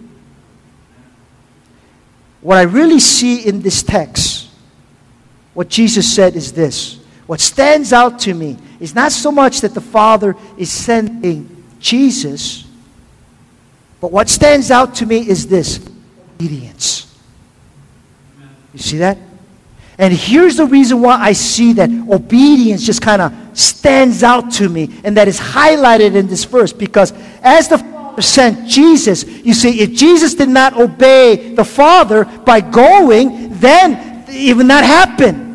[2.40, 4.48] What I really see in this text
[5.54, 7.00] what Jesus said is this.
[7.26, 12.64] What stands out to me is not so much that the Father is sending Jesus,
[14.00, 15.84] but what stands out to me is this
[16.36, 17.12] obedience.
[18.72, 19.18] You see that?
[19.98, 24.68] And here's the reason why I see that obedience just kind of stands out to
[24.68, 27.12] me and that is highlighted in this verse because
[27.42, 32.60] as the Father sent Jesus, you see, if Jesus did not obey the Father by
[32.60, 35.52] going, then it would not happen.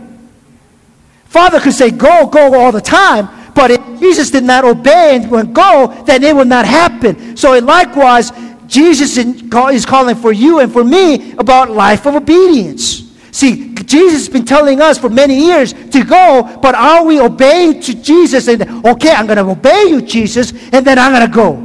[1.26, 5.30] Father could say, go, go all the time, but if Jesus did not obey and
[5.32, 7.36] went go, then it would not happen.
[7.36, 8.32] So likewise,
[8.68, 13.07] Jesus is calling for you and for me about life of obedience.
[13.38, 17.80] See, Jesus has been telling us for many years to go, but are we obeying
[17.82, 21.32] to Jesus and, okay, I'm going to obey you, Jesus, and then I'm going to
[21.32, 21.56] go?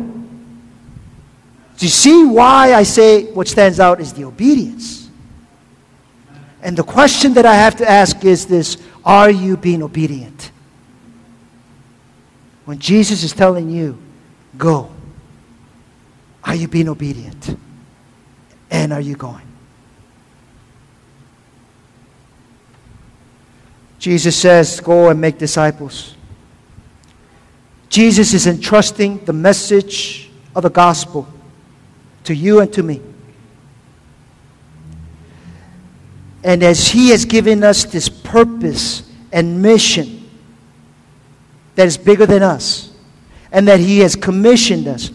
[1.79, 5.09] Do you see why I say what stands out is the obedience?
[6.61, 10.51] And the question that I have to ask is this Are you being obedient?
[12.66, 13.97] When Jesus is telling you,
[14.59, 14.91] go,
[16.45, 17.57] are you being obedient?
[18.70, 19.52] And are you going?
[24.03, 26.17] Jesus says, Go and make disciples.
[27.89, 31.29] Jesus is entrusting the message of the gospel
[32.25, 33.01] to you and to me.
[36.43, 40.29] And as He has given us this purpose and mission
[41.77, 42.93] that is bigger than us,
[43.53, 45.13] and that He has commissioned us,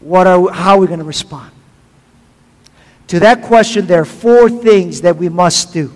[0.00, 1.50] what are, how are we going to respond?
[3.06, 5.90] To that question, there are four things that we must do.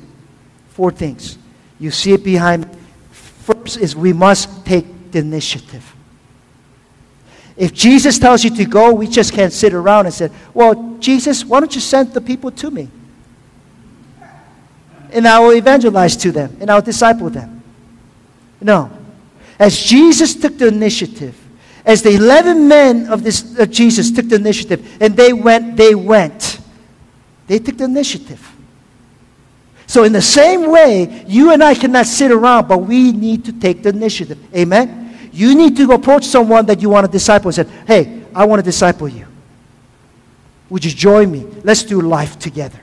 [0.71, 1.38] Four things.
[1.79, 2.69] You see it behind.
[3.11, 5.95] First is we must take the initiative.
[7.57, 11.45] If Jesus tells you to go, we just can't sit around and say, Well, Jesus,
[11.45, 12.89] why don't you send the people to me?
[15.11, 17.63] And I will evangelize to them and I'll disciple them.
[18.61, 18.91] No.
[19.59, 21.37] As Jesus took the initiative,
[21.85, 25.95] as the 11 men of this, uh, Jesus took the initiative and they went, they
[25.95, 26.61] went.
[27.47, 28.47] They took the initiative.
[29.89, 33.53] So, in the same way, you and I cannot sit around, but we need to
[33.55, 34.39] take the initiative.
[34.55, 35.19] Amen?
[35.33, 38.61] You need to approach someone that you want to disciple and say, Hey, I want
[38.61, 39.27] to disciple you.
[40.69, 41.47] Would you join me?
[41.65, 42.79] Let's do life together.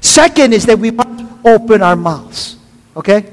[0.00, 2.58] Second is that we must open our mouths.
[2.96, 3.32] Okay?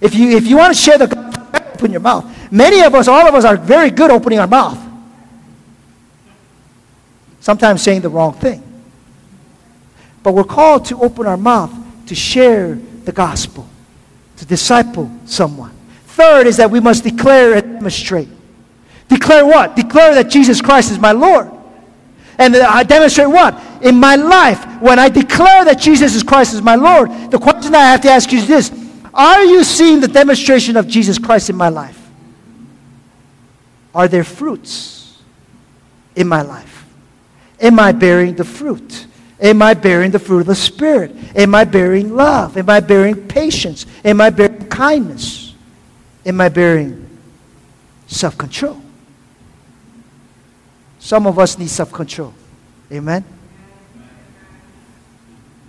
[0.00, 2.52] If you, if you want to share the gospel, open your mouth.
[2.52, 4.78] Many of us, all of us, are very good opening our mouth.
[7.40, 8.71] Sometimes saying the wrong thing.
[10.22, 11.72] But we're called to open our mouth
[12.06, 13.68] to share the gospel,
[14.36, 15.72] to disciple someone.
[16.06, 18.28] Third is that we must declare and demonstrate.
[19.08, 19.76] Declare what?
[19.76, 21.50] Declare that Jesus Christ is my Lord.
[22.38, 23.60] And I demonstrate what?
[23.82, 27.90] In my life, when I declare that Jesus Christ is my Lord, the question I
[27.90, 28.72] have to ask you is this
[29.12, 31.98] Are you seeing the demonstration of Jesus Christ in my life?
[33.94, 35.22] Are there fruits
[36.16, 36.86] in my life?
[37.60, 39.06] Am I bearing the fruit?
[39.42, 41.14] Am I bearing the fruit of the Spirit?
[41.34, 42.56] Am I bearing love?
[42.56, 43.86] Am I bearing patience?
[44.04, 45.54] Am I bearing kindness?
[46.24, 47.18] Am I bearing
[48.06, 48.80] self control?
[51.00, 52.32] Some of us need self control.
[52.92, 53.24] Amen?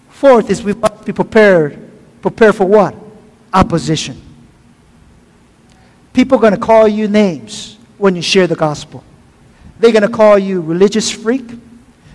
[0.09, 1.91] Fourth is we must be prepared.
[2.21, 2.95] Prepare for what?
[3.51, 4.21] Opposition.
[6.13, 9.03] People are going to call you names when you share the gospel.
[9.79, 11.43] They're going to call you religious freak.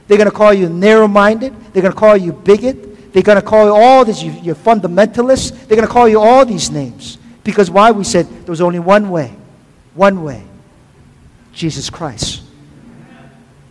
[0.09, 1.55] They're going to call you narrow minded.
[1.73, 3.13] They're going to call you bigot.
[3.13, 5.67] They're going to call you all this, you, you're fundamentalist.
[5.67, 7.19] They're going to call you all these names.
[7.45, 7.91] Because why?
[7.91, 9.35] We said there was only one way.
[9.95, 10.45] One way
[11.53, 12.43] Jesus Christ.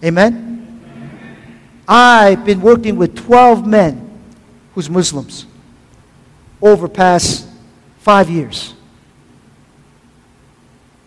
[0.04, 0.82] Amen?
[1.88, 4.22] I've been working with 12 men
[4.76, 5.46] who's Muslims
[6.62, 7.48] over past
[8.00, 8.74] five years.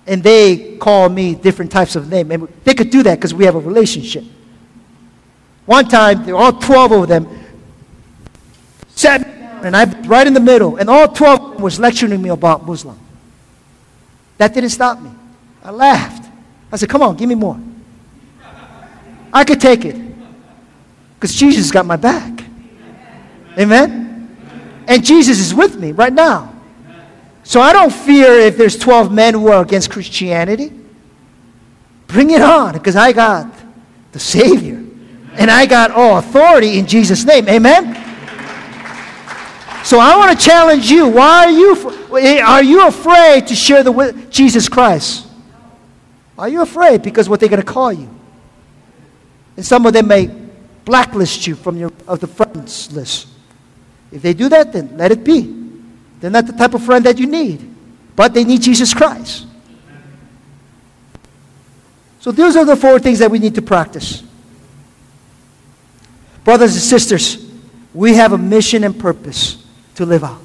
[0.07, 2.31] And they call me different types of names.
[2.31, 4.25] And they could do that because we have a relationship.
[5.67, 7.29] One time, all 12 of them
[8.91, 11.79] sat me down, and I right in the middle, and all 12 of them was
[11.79, 12.99] lecturing me about Muslim.
[14.39, 15.11] That didn't stop me.
[15.63, 16.31] I laughed.
[16.73, 17.61] I said, Come on, give me more.
[19.33, 19.97] I could take it
[21.15, 22.43] because Jesus got my back.
[23.59, 24.37] Amen?
[24.89, 26.55] And Jesus is with me right now.
[27.43, 30.73] So I don't fear if there's 12 men who are against Christianity.
[32.07, 33.53] Bring it on because I got
[34.13, 34.80] the Savior.
[35.33, 37.49] And I got all authority in Jesus' name.
[37.49, 37.95] Amen?
[39.85, 41.09] So I want to challenge you.
[41.09, 45.27] Why are you, eh, are you afraid to share the Jesus Christ?
[46.39, 48.09] Are you afraid because what they're going to call you?
[49.57, 50.31] And some of them may
[50.85, 53.29] blacklist you from your, of the friends list.
[54.11, 55.57] If they do that, then let it be.
[56.21, 57.75] They're not the type of friend that you need,
[58.17, 59.47] but they need Jesus Christ.
[62.21, 64.23] So, those are the four things that we need to practice.
[66.45, 67.51] Brothers and sisters,
[67.93, 69.65] we have a mission and purpose
[69.97, 70.41] to live out.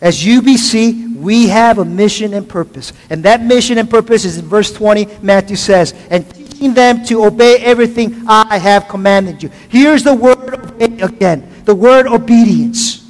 [0.00, 2.92] As UBC, we have a mission and purpose.
[3.08, 7.24] And that mission and purpose is in verse 20, Matthew says, and teaching them to
[7.24, 9.50] obey everything I have commanded you.
[9.68, 13.08] Here's the word obey again the word obedience.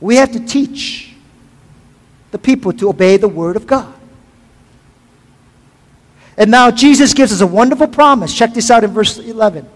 [0.00, 1.14] We have to teach
[2.30, 3.93] the people to obey the word of God.
[6.36, 8.34] And now Jesus gives us a wonderful promise.
[8.34, 9.68] Check this out in verse 11.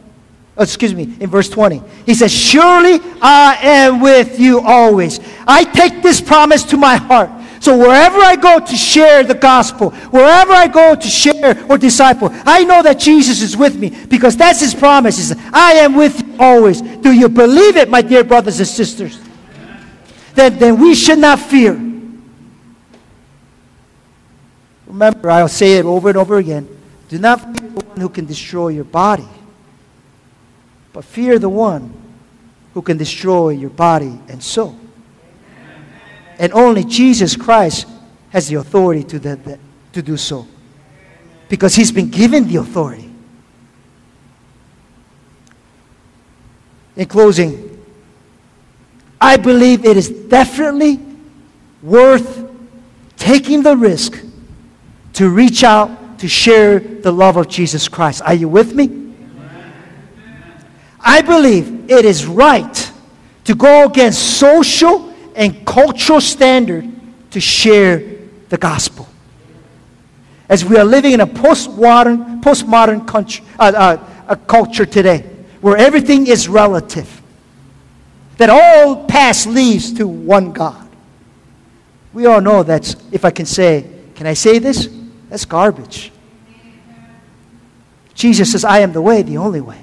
[0.56, 1.80] Oh, excuse me, in verse 20.
[2.04, 5.20] He says, Surely I am with you always.
[5.46, 7.30] I take this promise to my heart.
[7.60, 12.30] So wherever I go to share the gospel, wherever I go to share or disciple,
[12.32, 15.18] I know that Jesus is with me because that's his promise.
[15.18, 16.82] Is I am with you always.
[16.82, 19.20] Do you believe it, my dear brothers and sisters?
[20.34, 21.87] Then, then we should not fear.
[24.88, 26.66] Remember, I'll say it over and over again.
[27.08, 29.28] Do not fear the one who can destroy your body,
[30.92, 31.92] but fear the one
[32.72, 34.78] who can destroy your body and soul.
[36.38, 37.86] And only Jesus Christ
[38.30, 39.58] has the authority to, the,
[39.92, 40.46] to do so.
[41.48, 43.10] Because he's been given the authority.
[46.96, 47.84] In closing,
[49.20, 51.00] I believe it is definitely
[51.82, 52.48] worth
[53.16, 54.24] taking the risk
[55.14, 58.22] to reach out to share the love of Jesus Christ.
[58.22, 59.14] Are you with me?
[61.00, 62.92] I believe it is right
[63.44, 66.90] to go against social and cultural standard
[67.30, 68.02] to share
[68.48, 69.08] the gospel.
[70.48, 73.96] As we are living in a postmodern, postmodern country, uh,
[74.28, 75.20] uh, culture today,
[75.60, 77.22] where everything is relative,
[78.38, 80.88] that all paths leads to one God.
[82.12, 84.97] We all know that's, if I can say, can I say this?
[85.28, 86.12] That's garbage.
[88.14, 89.80] Jesus says, I am the way, the only way.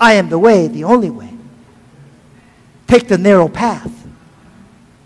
[0.00, 1.30] I am the way, the only way.
[2.86, 3.92] Take the narrow path.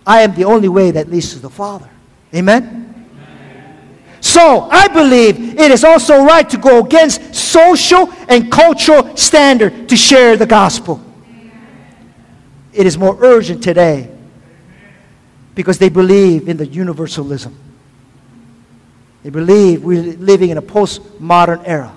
[0.06, 1.88] I am the only way that leads to the Father.
[2.34, 2.84] Amen?
[4.20, 9.96] So, I believe it is also right to go against social and cultural standard to
[9.96, 11.00] share the gospel.
[12.72, 14.10] It is more urgent today
[15.54, 17.63] because they believe in the universalism.
[19.24, 21.96] They believe we're living in a postmodern era.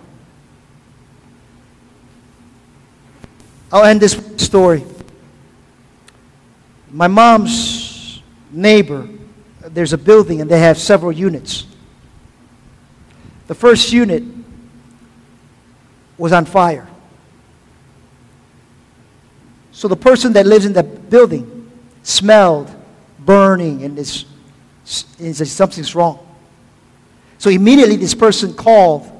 [3.71, 4.85] I'll end this story.
[6.89, 9.09] My mom's neighbor,
[9.59, 11.67] there's a building and they have several units.
[13.47, 14.23] The first unit
[16.17, 16.87] was on fire.
[19.73, 21.69] So the person that lives in the building
[22.03, 22.73] smelled
[23.19, 24.23] burning and is,
[25.19, 26.26] is something's wrong.
[27.37, 29.11] So immediately this person called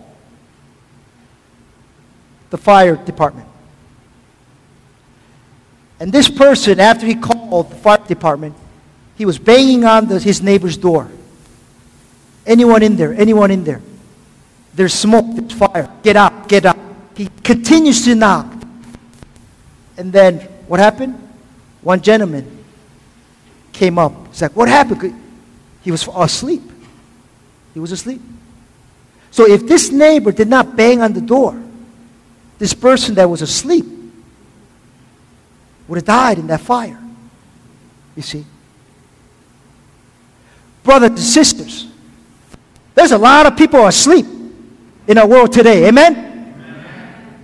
[2.49, 3.47] the fire department.
[5.99, 8.55] And this person, after he called the fire department,
[9.17, 11.09] he was banging on the, his neighbor's door.
[12.45, 13.13] Anyone in there?
[13.13, 13.81] Anyone in there?
[14.73, 15.91] There's smoke, there's fire.
[16.03, 16.77] Get out, get out.
[17.15, 18.53] He continues to knock.
[19.97, 21.15] And then what happened?
[21.81, 22.63] One gentleman
[23.73, 24.27] came up.
[24.27, 25.19] He's like, What happened?
[25.81, 26.61] He was asleep.
[27.77, 28.19] He was asleep.
[29.29, 31.61] So if this neighbor did not bang on the door,
[32.57, 33.85] this person that was asleep
[35.87, 36.99] would have died in that fire.
[38.15, 38.43] You see?
[40.81, 41.87] Brothers and sisters,
[42.95, 44.25] there's a lot of people asleep
[45.05, 45.87] in our world today.
[45.87, 46.15] Amen?
[46.15, 47.39] Amen?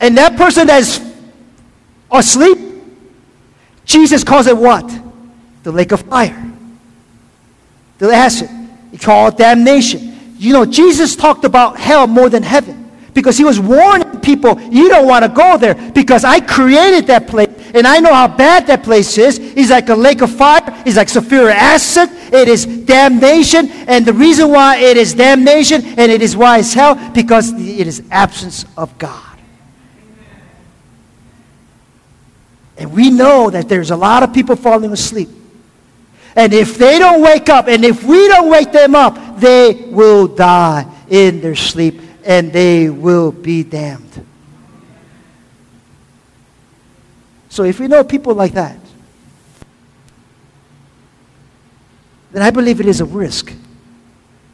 [0.00, 1.00] And that person that's
[2.10, 2.58] asleep,
[3.84, 4.92] Jesus calls it what?
[5.62, 6.52] The lake of fire.
[7.98, 8.55] The acid.
[8.90, 10.34] He called damnation.
[10.38, 14.90] You know, Jesus talked about hell more than heaven because he was warning people, you
[14.90, 18.66] don't want to go there because I created that place and I know how bad
[18.66, 19.38] that place is.
[19.38, 23.70] It's like a lake of fire, it's like sulfuric acid, it is damnation.
[23.88, 27.86] And the reason why it is damnation and it is why it's hell, because it
[27.86, 29.38] is absence of God.
[32.76, 35.30] And we know that there's a lot of people falling asleep.
[36.36, 40.28] And if they don't wake up, and if we don't wake them up, they will
[40.28, 44.26] die in their sleep and they will be damned.
[47.48, 48.78] So if we know people like that,
[52.32, 53.54] then I believe it is a risk,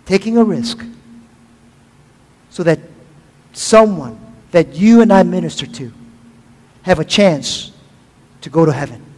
[0.07, 0.85] taking a risk,
[2.51, 2.79] so that
[3.53, 4.21] someone
[4.53, 5.93] that you and I minister to
[6.83, 7.73] have a chance
[8.43, 9.12] to go to heaven.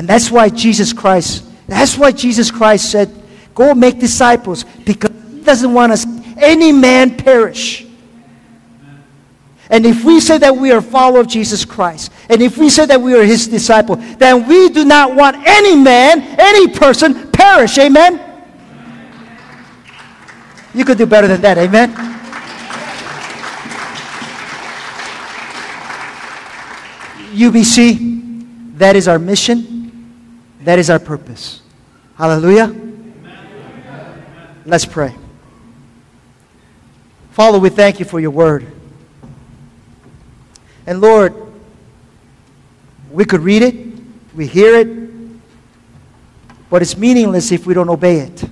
[0.00, 3.14] And that's why Jesus Christ, that's why Jesus Christ said,
[3.54, 6.06] go make disciples because he doesn't want us
[6.38, 7.84] any man perish.
[9.68, 12.86] And if we say that we are follower of Jesus Christ, and if we say
[12.86, 17.76] that we are his disciple, then we do not want any man, any person perish.
[17.76, 18.18] Amen?
[20.72, 21.58] You could do better than that.
[21.58, 21.90] Amen?
[27.34, 29.69] UBC, that is our mission.
[30.60, 31.62] That is our purpose.
[32.16, 32.74] Hallelujah.
[34.66, 35.14] Let's pray.
[37.30, 38.66] Father, we thank you for your word.
[40.86, 41.34] And Lord,
[43.10, 43.74] we could read it,
[44.34, 44.88] we hear it,
[46.68, 48.44] but it's meaningless if we don't obey it.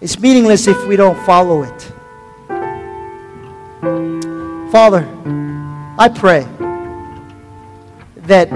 [0.00, 1.92] It's meaningless if we don't follow it.
[4.70, 5.08] Father,
[5.98, 6.46] I pray
[8.16, 8.50] that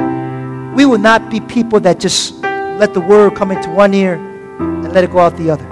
[0.78, 2.38] we will not be people that just
[2.78, 5.66] let the word come into one ear and let it go out the other.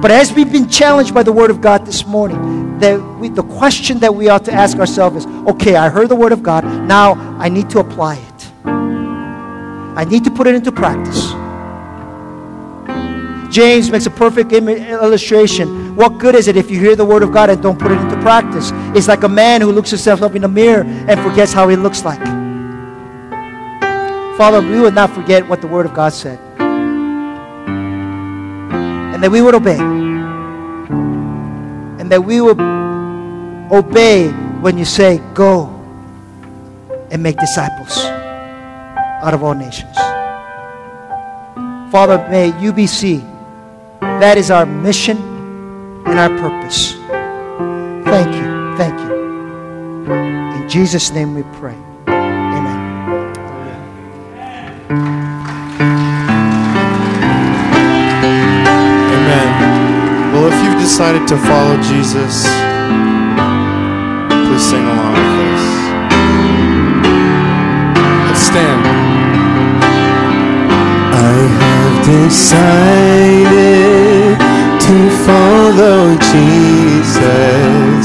[0.00, 3.42] But as we've been challenged by the Word of God this morning, that we, the
[3.42, 6.64] question that we ought to ask ourselves is okay, I heard the Word of God.
[6.64, 11.32] Now I need to apply it, I need to put it into practice.
[13.54, 15.94] James makes a perfect illustration.
[15.96, 17.98] What good is it if you hear the word of God and don't put it
[17.98, 18.70] into practice?
[18.96, 21.76] It's like a man who looks himself up in the mirror and forgets how he
[21.76, 22.37] looks like.
[24.38, 26.38] Father, we would not forget what the word of God said.
[29.12, 29.80] And that we would obey.
[31.98, 32.60] And that we would
[33.72, 34.28] obey
[34.60, 35.66] when you say, go
[37.10, 39.96] and make disciples out of all nations.
[41.90, 43.24] Father, may UBC
[44.20, 45.16] that is our mission
[46.06, 46.92] and our purpose.
[48.04, 48.76] Thank you.
[48.76, 50.12] Thank you.
[50.62, 51.87] In Jesus' name we pray.
[60.88, 62.48] Decided to follow Jesus,
[64.40, 65.64] please sing along with us.
[68.24, 68.82] Let's stand.
[71.12, 73.60] I have decided
[74.88, 74.96] to
[75.28, 78.00] follow Jesus.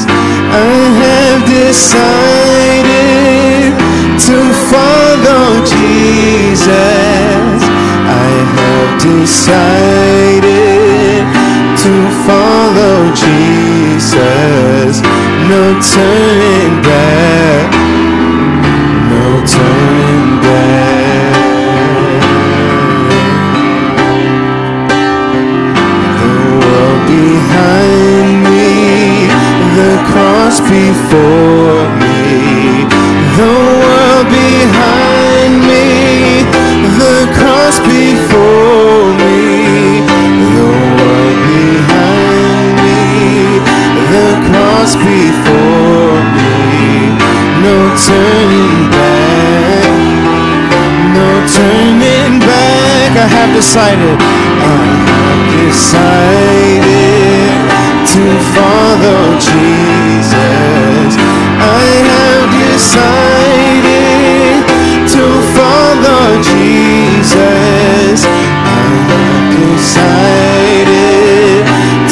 [0.51, 0.67] I
[1.03, 2.99] have decided
[4.27, 6.67] to follow Jesus.
[8.11, 8.29] I
[8.59, 10.72] have decided
[11.83, 15.01] to follow Jesus.
[15.51, 17.67] No turning back.
[19.11, 21.35] No turning back.
[26.19, 29.27] The world behind me,
[29.75, 32.87] the cross before me,
[33.39, 36.47] the world behind me,
[37.01, 38.72] the cross before
[47.97, 49.89] turning back,
[51.13, 53.13] no turning back.
[53.13, 54.23] I have decided, I
[55.09, 56.93] have decided
[58.13, 58.23] to
[58.53, 61.11] follow Jesus.
[61.61, 64.13] I have decided
[65.13, 65.23] to
[65.53, 68.25] follow Jesus.
[68.25, 70.93] I have decided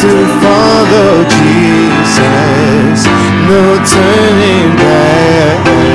[0.01, 0.11] to
[0.41, 3.20] follow Jesus.
[3.52, 5.91] No turning back.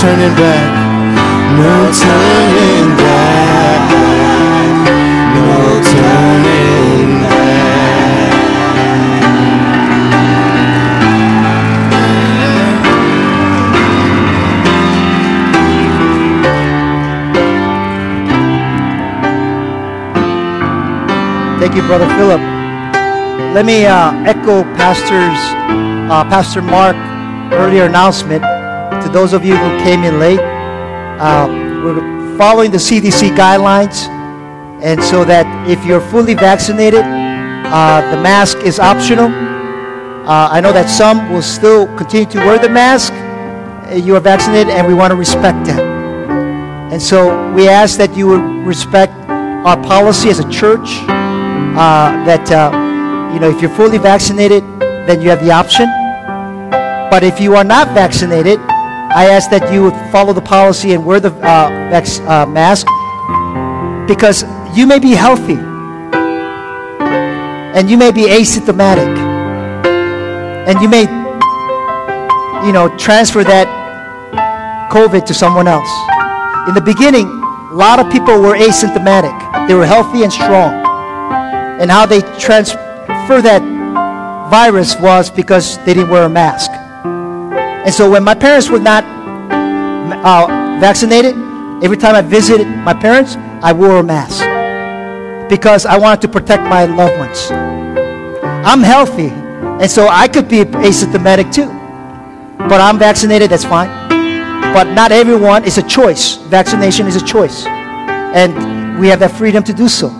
[0.00, 0.68] Turning back.
[1.56, 3.80] No turning back.
[5.34, 7.96] No turning back.
[21.58, 22.40] Thank you, Brother Philip.
[23.54, 25.40] Let me uh, echo Pastor's,
[26.10, 26.96] uh, Pastor Mark
[27.52, 28.44] earlier announcement
[29.06, 30.40] to those of you who came in late.
[30.40, 31.46] Uh,
[31.84, 34.08] we're following the CDC guidelines,
[34.82, 39.26] and so that if you're fully vaccinated, uh, the mask is optional.
[40.26, 43.12] Uh, I know that some will still continue to wear the mask.
[43.12, 45.82] Uh, You are vaccinated, and we want to respect that.
[46.90, 50.88] And so we ask that you would respect our policy as a church
[51.78, 52.74] uh, that, uh,
[53.32, 54.64] you know, if you're fully vaccinated,
[55.06, 55.86] then you have the option.
[57.10, 58.58] But if you are not vaccinated,
[59.16, 62.86] I ask that you would follow the policy and wear the uh, uh, mask
[64.06, 64.44] because
[64.76, 65.56] you may be healthy
[67.72, 69.08] and you may be asymptomatic
[70.68, 71.08] and you may,
[72.66, 73.66] you know, transfer that
[74.92, 75.88] COVID to someone else.
[76.68, 79.32] In the beginning, a lot of people were asymptomatic.
[79.66, 80.74] They were healthy and strong.
[81.80, 83.62] And how they transfer that
[84.50, 86.65] virus was because they didn't wear a mask.
[87.86, 90.46] And so when my parents were not uh,
[90.80, 91.36] vaccinated,
[91.84, 94.42] every time I visited my parents, I wore a mask
[95.48, 97.48] because I wanted to protect my loved ones.
[98.66, 101.68] I'm healthy, and so I could be asymptomatic too.
[102.58, 103.88] But I'm vaccinated, that's fine.
[104.74, 106.38] But not everyone is a choice.
[106.50, 107.66] Vaccination is a choice.
[107.66, 110.10] And we have that freedom to do so.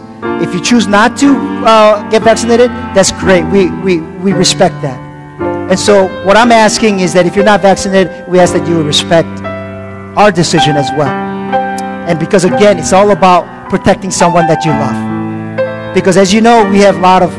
[0.40, 1.34] If you choose not to
[1.66, 3.42] uh, get vaccinated, that's great.
[3.46, 5.05] We, we, we respect that.
[5.68, 8.84] And so, what I'm asking is that if you're not vaccinated, we ask that you
[8.84, 9.26] respect
[10.16, 11.10] our decision as well.
[12.06, 15.92] And because, again, it's all about protecting someone that you love.
[15.92, 17.32] Because, as you know, we have a lot of,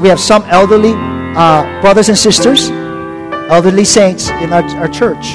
[0.00, 0.94] we have some elderly
[1.36, 2.70] uh, brothers and sisters,
[3.50, 5.34] elderly saints in our, our church,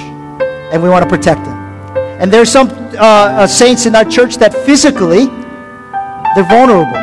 [0.71, 1.57] and we want to protect them.
[2.19, 5.27] And there are some uh, uh, saints in our church that physically
[6.33, 6.97] they're vulnerable,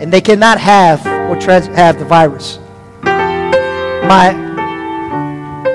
[0.00, 2.58] and they cannot have or trans- have the virus.
[4.08, 4.32] My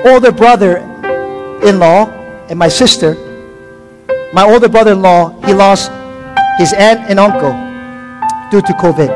[0.04, 2.06] older brother-in-law
[2.50, 3.14] and my sister,
[4.32, 5.92] my older brother-in-law, he lost
[6.58, 7.52] his aunt and uncle
[8.50, 9.08] due to COVID,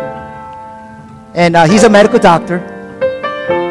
[1.35, 2.59] and uh, he's a medical doctor.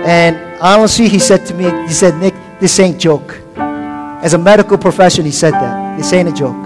[0.05, 3.39] And honestly, he said to me, he said, Nick, this ain't joke.
[3.55, 5.97] As a medical profession, he said that.
[5.97, 6.61] This ain't a joke.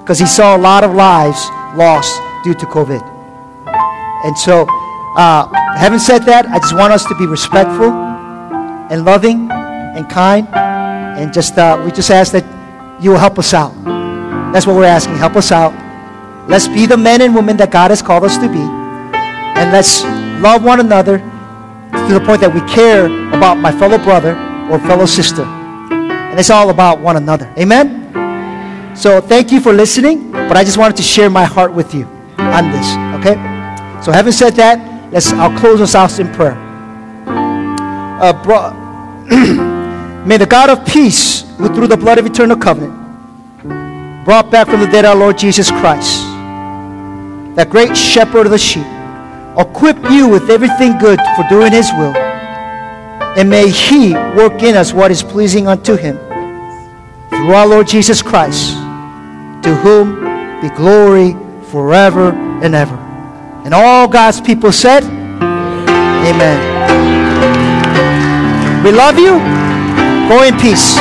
[0.00, 3.00] Because he saw a lot of lives lost due to COVID.
[4.26, 4.66] And so,
[5.16, 5.48] uh,
[5.78, 8.09] having said that, I just want us to be respectful
[8.90, 10.46] and loving and kind.
[10.52, 12.44] And just, uh, we just ask that
[13.02, 13.72] you will help us out.
[14.52, 15.16] That's what we're asking.
[15.16, 15.72] Help us out.
[16.48, 18.60] Let's be the men and women that God has called us to be.
[18.60, 20.02] And let's
[20.42, 24.32] love one another to the point that we care about my fellow brother
[24.70, 25.42] or fellow sister.
[25.42, 27.52] And it's all about one another.
[27.58, 28.96] Amen?
[28.96, 32.06] So thank you for listening, but I just wanted to share my heart with you
[32.38, 32.86] on this.
[33.20, 33.34] Okay?
[34.02, 36.56] So having said that, let's I'll close us out in prayer.
[37.26, 38.79] Uh, bro-
[40.26, 43.00] May the God of peace, who through the blood of eternal covenant
[44.24, 46.22] brought back from the dead our Lord Jesus Christ,
[47.56, 48.86] that great shepherd of the sheep,
[49.56, 52.14] equip you with everything good for doing his will.
[53.36, 56.18] And may he work in us what is pleasing unto him.
[57.30, 58.74] Through our Lord Jesus Christ,
[59.62, 61.36] to whom be glory
[61.70, 62.96] forever and ever.
[63.64, 67.19] And all God's people said, Amen.
[68.84, 69.38] We love you.
[70.28, 70.96] Go in peace.